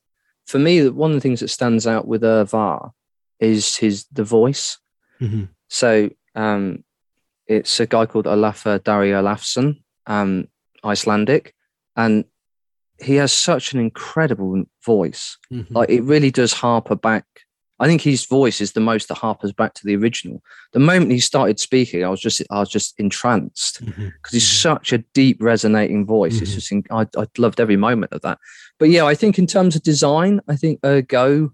[0.47, 2.91] for me one of the things that stands out with urVa
[3.39, 4.79] is his the voice.
[5.21, 5.49] Mhm.
[5.69, 6.85] So um,
[7.47, 10.49] it's a guy called Olafur Darri Olafsson, um,
[10.85, 11.55] Icelandic,
[11.97, 12.25] and
[13.01, 15.39] he has such an incredible voice.
[15.71, 17.27] Like it really does harper back.
[17.81, 20.43] I think his voice is the most that harpers back to the original.
[20.73, 24.61] The moment he started speaking, I was just I was just entranced because he's Mhm.
[24.63, 26.41] such a deep, resonating voice.
[26.41, 26.55] It's Mhm.
[26.55, 28.39] just in, I I loved every moment of that.
[28.79, 31.51] But yeah, I think in terms of design, I think urGoh.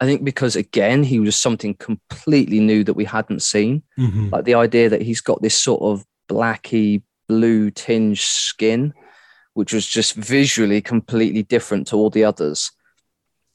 [0.00, 3.82] I think because again, he was something completely new that we hadn't seen.
[3.98, 4.30] Mhm.
[4.30, 8.92] Like the idea that he's got this sort of blacky blue tinge skin,
[9.54, 12.70] which was just visually completely different to all the others.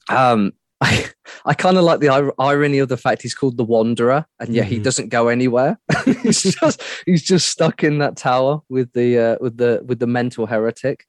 [0.09, 0.53] Um,
[0.83, 1.05] I,
[1.45, 4.53] I kind of like the ir- irony of the fact he's called the Wanderer, and
[4.53, 4.83] yet he Mhm.
[4.83, 5.79] doesn't go anywhere.
[6.23, 10.07] he's just he's just stuck in that tower with the uh, with the with the
[10.07, 11.05] mental heretic.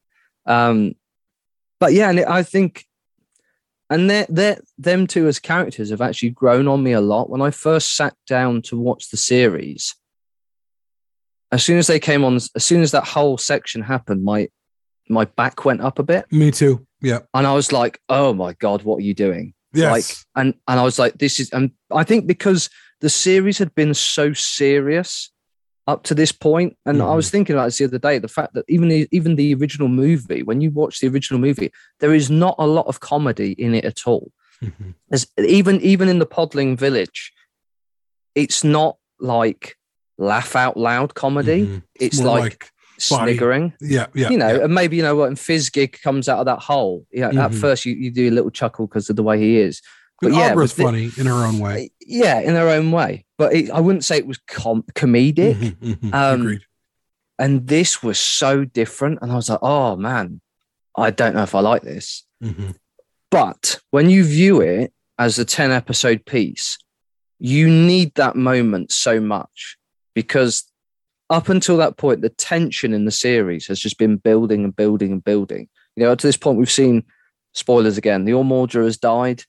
[0.46, 0.94] Um,
[1.80, 2.84] but yeah, and it, I think,
[3.88, 7.30] and they they them two as characters have actually grown on me a lot.
[7.30, 9.94] When I first sat down to watch the series,
[11.50, 14.48] as soon as they came on, as soon as that whole section happened, my
[15.08, 16.86] my back went up a bit, Me too.
[17.00, 17.20] Yeah.
[17.34, 19.90] and I was like, "Oh my god, what are you doing?" Yes.
[19.92, 22.68] Like, and and I was like, "This is," and I think because
[23.00, 25.30] the series had been so serious
[25.88, 28.54] up to this point, and I was thinking about this the other day, the fact
[28.54, 32.30] that even the, even the original movie, when you watch the original movie, there is
[32.30, 34.30] not a lot of comedy in it at all.
[34.62, 34.94] Mhm.
[35.08, 37.32] There's even even in the Podling Village,
[38.34, 39.76] it's not like
[40.18, 41.66] laugh out loud comedy.
[41.66, 41.82] Mhm.
[41.98, 42.70] It's more like,
[43.10, 44.30] body- sniggering yeah, yeah.
[44.30, 44.64] you know, yeah.
[44.64, 47.06] and maybe you know what, and Fizzgig comes out of that hole.
[47.12, 47.60] Yeah, at Mhm.
[47.60, 49.80] first you, you do a little chuckle because of the way he is.
[50.20, 51.90] But But yeah, Aughra's with the- funny in her own way.
[52.00, 55.56] Yeah, in their own way, but it, I wouldn't say it was com- comedic.
[55.56, 56.14] Mhm, mhm.
[56.14, 56.60] Um, Agreed.
[57.38, 60.40] And this was so different, and I was like, oh man,
[60.96, 62.24] I don't know if I like this.
[63.30, 66.78] But when you view it as a 10 episode piece,
[67.38, 69.76] you need that moment so much
[70.14, 70.64] because
[71.32, 75.12] up until that point, the tension in the series has just been building and building
[75.12, 75.68] and building.
[75.96, 77.04] You know, up to this point, we've seen
[77.52, 78.24] spoilers again.
[78.26, 79.42] The All-Maudra has died.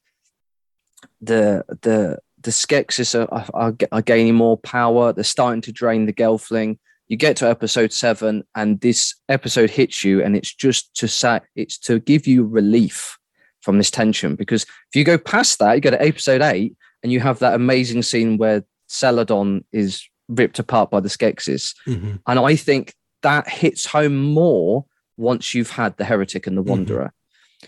[1.22, 5.12] The the the Skeksis are, are, are, are gaining more power.
[5.12, 6.80] They're starting to drain the Gelfling.
[7.08, 11.42] You get to episode seven, and this episode hits you, and it's just to say
[11.56, 13.18] it's to give you relief
[13.62, 14.36] from this tension.
[14.36, 17.56] Because if you go past that, you go to episode eight, and you have that
[17.56, 21.74] amazing scene where Seladon is ripped apart by the Skeksis.
[21.88, 22.20] Mhm.
[22.28, 24.86] And I think that hits home more
[25.18, 26.68] once you've had the Heretic and the Mhm.
[26.70, 27.14] Wanderer.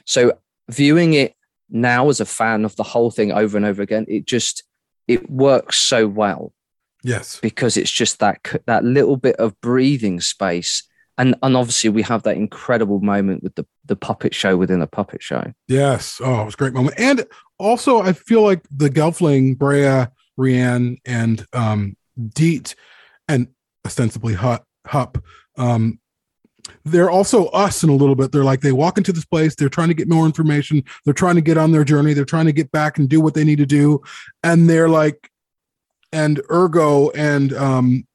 [0.05, 0.33] So
[0.69, 1.33] viewing it
[1.69, 4.63] now as a fan of the whole thing over and over again, it just
[5.07, 6.51] it works so well
[7.03, 7.39] Yes.
[7.39, 10.81] because it's just that that little bit of breathing space.
[11.17, 14.87] And, and obviously we have that incredible moment with the, the puppet show within a
[14.87, 15.53] puppet show.
[15.67, 16.19] Yes.
[16.21, 16.95] Oh, it was a great moment.
[16.99, 17.25] And
[17.57, 21.95] also, I feel like the Gelfling, Brea, Rian, and um,
[22.33, 22.75] Deet,
[23.27, 23.47] and
[23.85, 25.23] ostensibly Hup, Hup,
[25.57, 25.99] um,
[26.83, 28.31] they're also us in a little bit.
[28.31, 31.35] They're like, they walk into this place, they're trying to get more information, they're trying
[31.35, 33.59] to get on their journey, they're trying to get back and do what they need
[33.59, 34.01] to do.
[34.43, 35.29] And they're like,
[36.11, 38.07] and urGoh and um,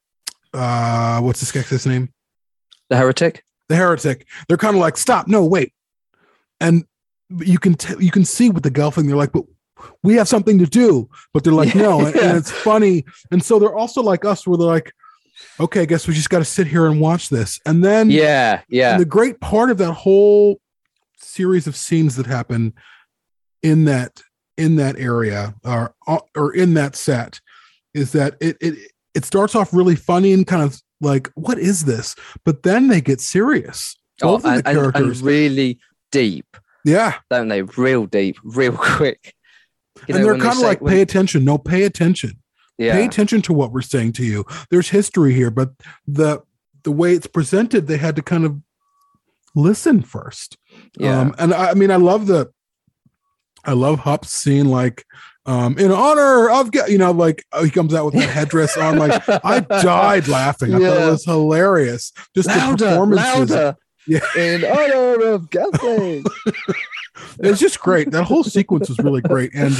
[0.52, 2.12] uh, what's this guy's name?
[2.88, 3.44] The Heretic?
[3.70, 5.72] the heretic they're kind of like stop no wait
[6.60, 6.84] and
[7.38, 9.44] you can t- you can see with the gelfling they're like but
[10.02, 13.58] we have something to do but they're like no and, and it's funny and so
[13.58, 14.92] they're also like us where they're like
[15.58, 18.62] okay i guess we just got to sit here and watch this and then Yeah,
[18.68, 18.98] yeah.
[18.98, 20.60] the great part of that whole
[21.16, 22.74] series of scenes that happen
[23.62, 24.22] in that
[24.56, 25.94] in that area or
[26.34, 27.40] or in that set
[27.94, 28.74] is that it it
[29.14, 32.14] it starts off really funny and kind of like what is this
[32.44, 35.78] but then they get serious Oh, both of and, the and- and really
[36.12, 36.44] deep.
[36.84, 37.14] Yeah.
[37.30, 37.62] don't they?
[37.62, 39.34] Real deep, real quick.
[40.08, 41.44] You and know, they're kind of like, when- pay attention.
[41.44, 42.32] No, pay attention.
[42.78, 44.44] yeah, Pay attention to what we're saying to you.
[44.70, 45.70] There's history here, but
[46.06, 46.40] the
[46.82, 48.56] the way it's presented, they had to kind of
[49.54, 50.56] listen first.
[50.98, 52.50] yeah, Um, and I, I mean, I love the,
[53.64, 55.04] I love Hup's scene, like,
[55.44, 58.96] um, in honor of, you know, like oh, he comes out with that headdress on,
[58.98, 60.74] like, I died laughing.
[60.74, 62.12] I thought it was hilarious.
[62.34, 63.50] Just the performances.
[63.50, 63.76] louder.
[64.06, 64.20] Yeah.
[64.36, 66.24] In honor of Gatlin.
[67.40, 68.10] it's just great.
[68.10, 69.54] That whole sequence was really great.
[69.54, 69.72] And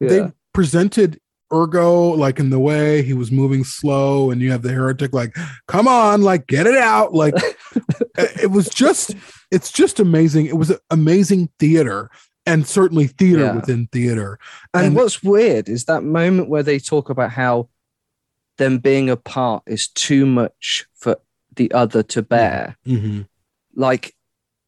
[0.00, 0.08] yeah.
[0.08, 1.20] they presented
[1.52, 5.34] urGoh like in the way he was moving slow, and you have the heretic like,
[5.66, 7.14] come on, like get it out.
[7.14, 7.34] Like
[8.18, 9.14] it was just,
[9.50, 10.46] it's just amazing.
[10.46, 12.10] It was amazing theater,
[12.46, 13.54] and certainly theater Yeah.
[13.56, 14.38] within theater.
[14.74, 17.68] And, And- what's weird is that moment where they talk about how
[18.56, 21.16] them being apart is too much for
[21.54, 22.76] the other to bear.
[22.86, 23.26] Mhm.
[23.78, 24.14] Like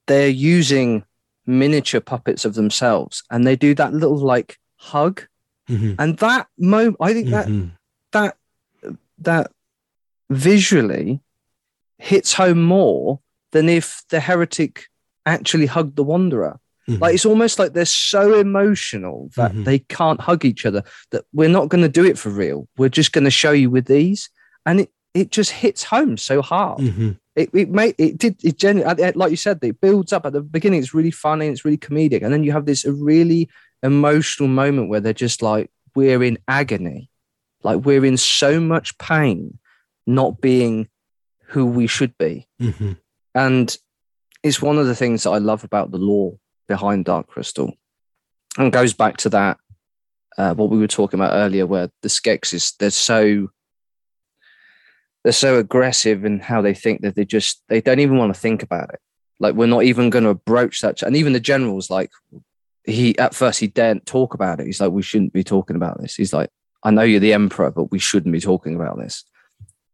[0.07, 1.05] they're using
[1.47, 5.23] miniature puppets of themselves and they do that little like hug.
[5.69, 5.97] Mhm.
[5.99, 7.73] And that moment, I think that Mhm.
[8.13, 8.37] that
[9.19, 9.51] that
[10.31, 11.21] visually
[11.99, 13.21] hits home more
[13.53, 14.87] than if the heretic
[15.27, 16.59] actually hugged the wanderer.
[16.89, 17.01] Mhm.
[17.01, 19.65] Like it's almost like they're so emotional that Mhm.
[19.65, 20.83] they can't hug each other.
[21.11, 22.69] That we're not going to do it for real.
[22.79, 24.31] We're just going to show you with these,
[24.65, 26.81] and it it just hits home so hard.
[27.37, 29.59] It it made it did it genuinely like you said.
[29.62, 30.81] It builds up at the beginning.
[30.81, 31.47] It's really funny.
[31.47, 33.49] and It's really comedic, and then you have this really
[33.83, 37.11] emotional moment where they're just like we're in agony,
[37.62, 39.59] like we're in so much pain,
[40.07, 40.89] not being
[41.47, 42.47] who we should be.
[42.61, 42.97] Mhm.
[43.35, 43.76] And
[44.43, 46.33] it's one of the things that I love about the law
[46.68, 47.72] behind Dark Crystal.
[48.59, 49.59] And goes back to that,
[50.39, 53.49] uh, what we were talking about earlier, where the Skeksis, they're so
[55.23, 58.41] they're so aggressive in how they think that they just they don't even want to
[58.41, 59.01] think about it.
[59.39, 61.03] Like we're not even going to broach that.
[61.03, 62.11] And even the general's like
[62.85, 64.66] he at first he daren't talk about it.
[64.66, 66.14] He's like, we shouldn't be talking about this.
[66.14, 66.51] He's like,
[66.83, 69.25] I know you're the emperor, but we shouldn't be talking about this.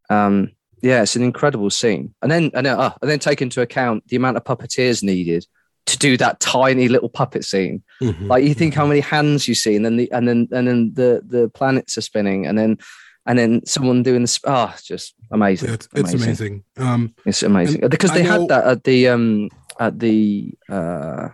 [0.08, 0.52] Um,
[0.82, 2.14] yeah, it's an incredible scene.
[2.22, 5.46] And then and then, uh, and then take into account the amount of puppeteers needed
[5.86, 7.82] to do that tiny little puppet scene.
[8.02, 8.28] Mhm.
[8.28, 10.92] Like you think how many hands you see, and then the and then and then
[10.94, 12.78] the the planets are spinning, and then
[13.26, 15.68] and then someone doing the Ah, it's just amazing.
[15.68, 16.64] Yeah, it's, it's amazing.
[16.76, 21.28] Um, It's amazing because they know- had that at the um at the uh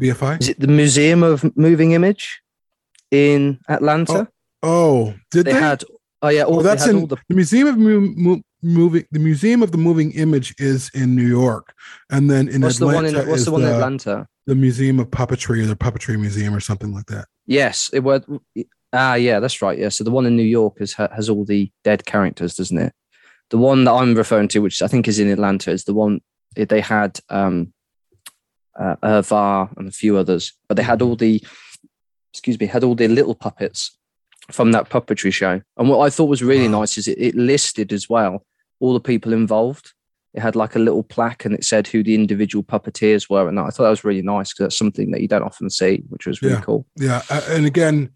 [0.00, 0.40] BFI.
[0.40, 2.40] is it the Museum of Moving Image
[3.10, 4.28] in Atlanta?
[4.62, 5.60] Oh, did they, they?
[5.60, 5.84] had
[6.22, 9.04] oh yeah, all, oh, that's in all the the Museum of Mo- Mo- Moving.
[9.12, 11.72] The Museum of the Moving Image is in New York,
[12.10, 14.26] and then in what's the one Atlanta in what's the one in Atlanta?
[14.46, 17.26] the Museum of Puppetry or the Puppetry Museum or something like that.
[17.46, 18.22] Yes, it was.
[18.92, 19.78] Ah, yeah, that's right.
[19.78, 22.92] Yeah, so the one in New York is, has all the dead characters, doesn't it?
[23.50, 26.20] The one that I'm referring to, which I think is in Atlanta, is the one
[26.54, 27.72] they had um,
[28.78, 31.42] uh, Irvar and a few others, but they had all the,
[32.32, 33.96] excuse me, had all the little puppets
[34.50, 35.60] from that puppetry show.
[35.76, 36.80] And what I thought was really Wow.
[36.80, 38.44] nice is it, it listed as well
[38.80, 39.92] all the people involved.
[40.34, 43.58] It had like a little plaque and it said who the individual puppeteers were, and
[43.58, 46.26] I thought that was really nice because that's something that you don't often see, which
[46.26, 46.60] was really Yeah.
[46.60, 46.86] cool.
[46.96, 48.10] Yeah, uh, and again,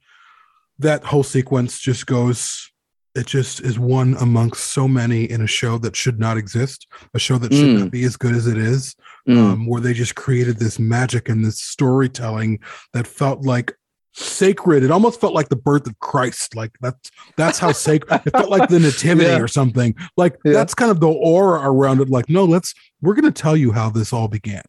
[0.80, 2.70] that whole sequence just goes.
[3.16, 7.18] It just is one amongst so many in a show that should not exist, a
[7.18, 7.78] show that should Mm.
[7.80, 8.94] not be as good as it is,
[9.28, 9.36] Mm.
[9.38, 12.60] um, where they just created this magic and this storytelling
[12.92, 13.74] that felt like
[14.12, 14.82] sacred.
[14.84, 16.54] It almost felt like the birth of Christ.
[16.54, 18.22] Like that's that's how sacred.
[18.24, 19.40] it felt like the nativity Yeah.
[19.40, 19.94] or something.
[20.16, 20.52] Like Yeah.
[20.52, 22.10] that's kind of the aura around it.
[22.10, 24.62] Like no, let's we're going to tell you how this all began.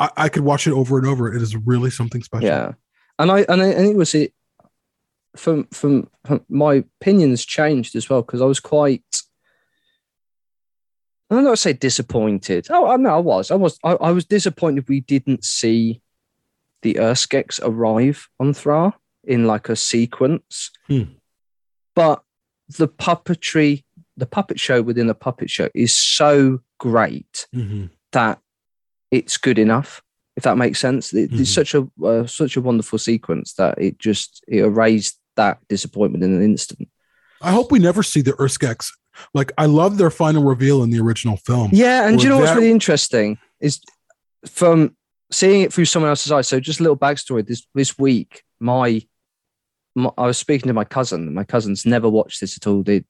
[0.00, 1.32] I, I could watch it over and over.
[1.34, 2.46] It is really something special.
[2.46, 2.72] Yeah,
[3.18, 4.32] and I and I, and it was it
[5.36, 9.02] from from, from my opinions changed as well because I was quite.
[11.30, 12.66] I'm not say disappointed.
[12.70, 13.50] Oh, I know I was.
[13.50, 13.78] I was.
[13.82, 16.00] I, I was disappointed we didn't see
[16.82, 20.70] the Urskeks arrive on Thra in like a sequence.
[20.86, 21.02] Hmm.
[21.94, 22.22] But
[22.68, 23.84] the puppetry,
[24.16, 27.90] the puppet show within the puppet show is so great Mhm.
[28.12, 28.40] that
[29.10, 30.02] it's good enough
[30.36, 31.40] if that makes sense It- Mhm.
[31.40, 36.24] it's such a uh, such a wonderful sequence that it just it erased that disappointment
[36.24, 36.88] in an instant
[37.40, 38.86] I hope we never see the Urskeks.
[39.34, 41.70] Like I love their final reveal in the original film.
[41.72, 43.80] yeah and you know what's that- really interesting is
[44.46, 44.96] from
[45.30, 49.02] seeing it through someone else's eyes so just a little backstory this this week my,
[49.94, 53.04] my i was speaking to my cousin my cousin's never watched this at all they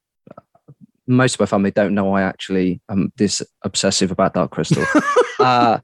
[1.06, 4.84] most of my family don't know i actually am this obsessive about dark crystal
[5.40, 5.78] uh,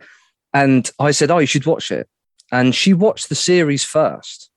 [0.53, 2.09] and I said, "Oh, you should watch it."
[2.53, 4.50] And she watched the series first,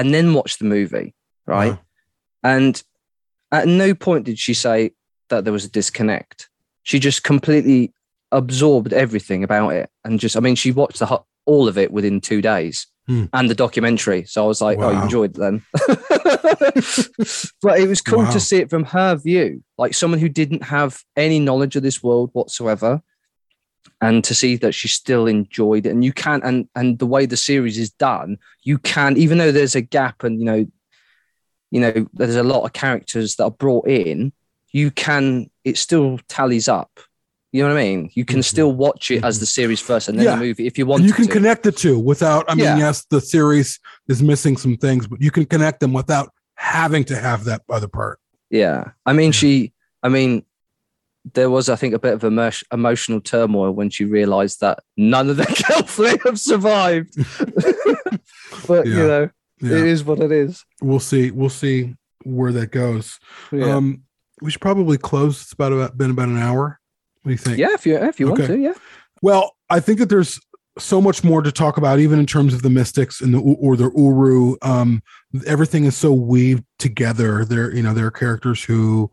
[0.00, 1.14] and then watch the movie.
[1.46, 1.78] Right, Wow.
[2.44, 2.82] and
[3.52, 4.92] at no point did she say
[5.28, 6.48] that there was a disconnect.
[6.82, 7.92] She just completely
[8.32, 12.20] absorbed everything about it, and just I mean, she watched the all of it within
[12.20, 12.86] two days.
[13.06, 13.24] Hmm.
[13.32, 15.62] And the documentary, so I was like, "Oh, you enjoyed it then."
[17.62, 18.30] but it was cool Wow.
[18.30, 22.02] to see it from her view, like someone who didn't have any knowledge of this
[22.02, 23.02] world whatsoever,
[24.00, 25.90] and to see that she still enjoyed it.
[25.90, 29.52] And you can't and and the way the series is done, you can, even though
[29.52, 30.66] there's a gap, and you know,
[31.70, 34.32] you know, there's a lot of characters that are brought in,
[34.72, 37.00] you can, it still tallies up.
[37.52, 38.10] You know what I mean?
[38.14, 38.44] You can Mhm.
[38.44, 40.34] still watch it as the series first, and then Yeah.
[40.36, 41.04] the movie if you want.
[41.04, 41.32] you can to.
[41.32, 42.76] connect the two without i mean Yeah.
[42.78, 47.16] yes the series is missing some things but you can connect them without having to
[47.16, 48.18] have that other part
[48.50, 48.90] Yeah.
[49.06, 49.40] I mean, Yeah.
[49.40, 49.72] she,
[50.02, 50.44] I mean,
[51.34, 55.28] there was, I think, a bit of emo- emotional turmoil when she realized that none
[55.30, 57.14] of the Gelfling have survived.
[58.68, 58.94] but, Yeah.
[58.94, 60.64] you know, yeah it is what it is.
[60.80, 63.18] we'll see we'll see where that goes
[63.50, 63.74] Yeah.
[63.74, 64.02] um
[64.40, 66.78] we should probably close it's about, about been about an hour
[67.22, 68.74] what do you think yeah, if you if you want to, yeah.
[69.20, 70.38] Well, I think that there's
[70.78, 73.76] so much more to talk about, even in terms of the mystics and the or
[73.76, 74.56] the urRu.
[74.64, 75.02] Um,
[75.44, 77.44] everything is so weaved together.
[77.44, 79.10] There, you know, there are characters who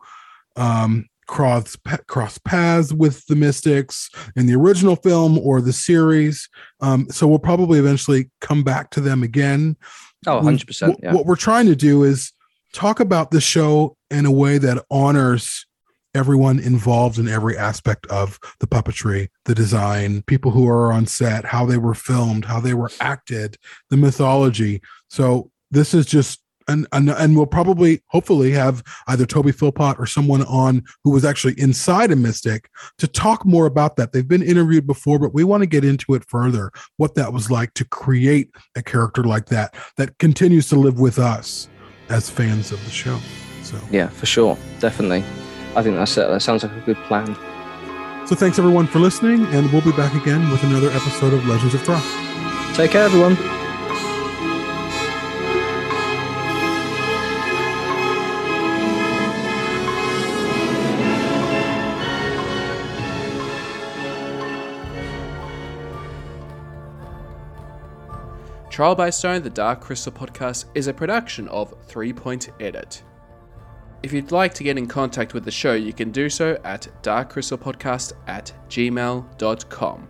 [0.56, 1.76] um, cross
[2.08, 6.48] cross paths with the mystics in the original film or the series.
[6.82, 9.76] Um, so we'll probably eventually come back to them again.
[10.28, 10.88] Oh, 100%.
[10.90, 11.14] what- Yeah.
[11.14, 12.32] What we're trying to do is
[12.74, 15.66] talk about the show in a way that honors
[16.14, 21.44] everyone involved in every aspect of the puppetry, the design, people who are on set,
[21.46, 23.58] how they were filmed, how they were acted,
[23.90, 24.82] the mythology.
[25.10, 30.06] So this is just and, and and we'll probably hopefully have either Toby Philpott or
[30.06, 34.12] someone on who was actually inside a mystic to talk more about that.
[34.12, 37.52] They've been interviewed before, but we want to get into it further, what that was
[37.52, 41.70] like to create a character like that that continues to live with us
[42.10, 43.20] as fans of the show.
[43.64, 44.58] So Yeah, for sure.
[44.80, 45.24] Definitely.
[45.76, 46.28] I think that's it.
[46.28, 47.36] That sounds like a good plan.
[48.28, 51.74] so thanks everyone for listening, and we'll be back again with another episode of Legends
[51.74, 52.06] of Troth.
[52.76, 53.65] Take care, everyone.
[68.76, 73.04] Trial by Stone, the Dark Crystal podcast, is a production of Three Point Edit.
[74.04, 76.90] If you'd like to get in contact with the show, you can do so at
[77.02, 80.10] darkcrystalpodcast at gmail.com.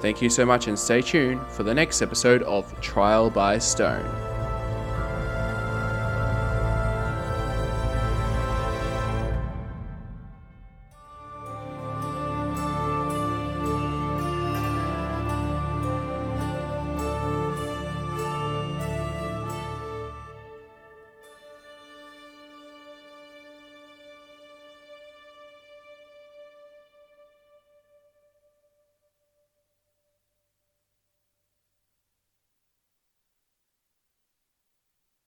[0.00, 4.27] Thank you so much and stay tuned for the next episode of Trial by Stone.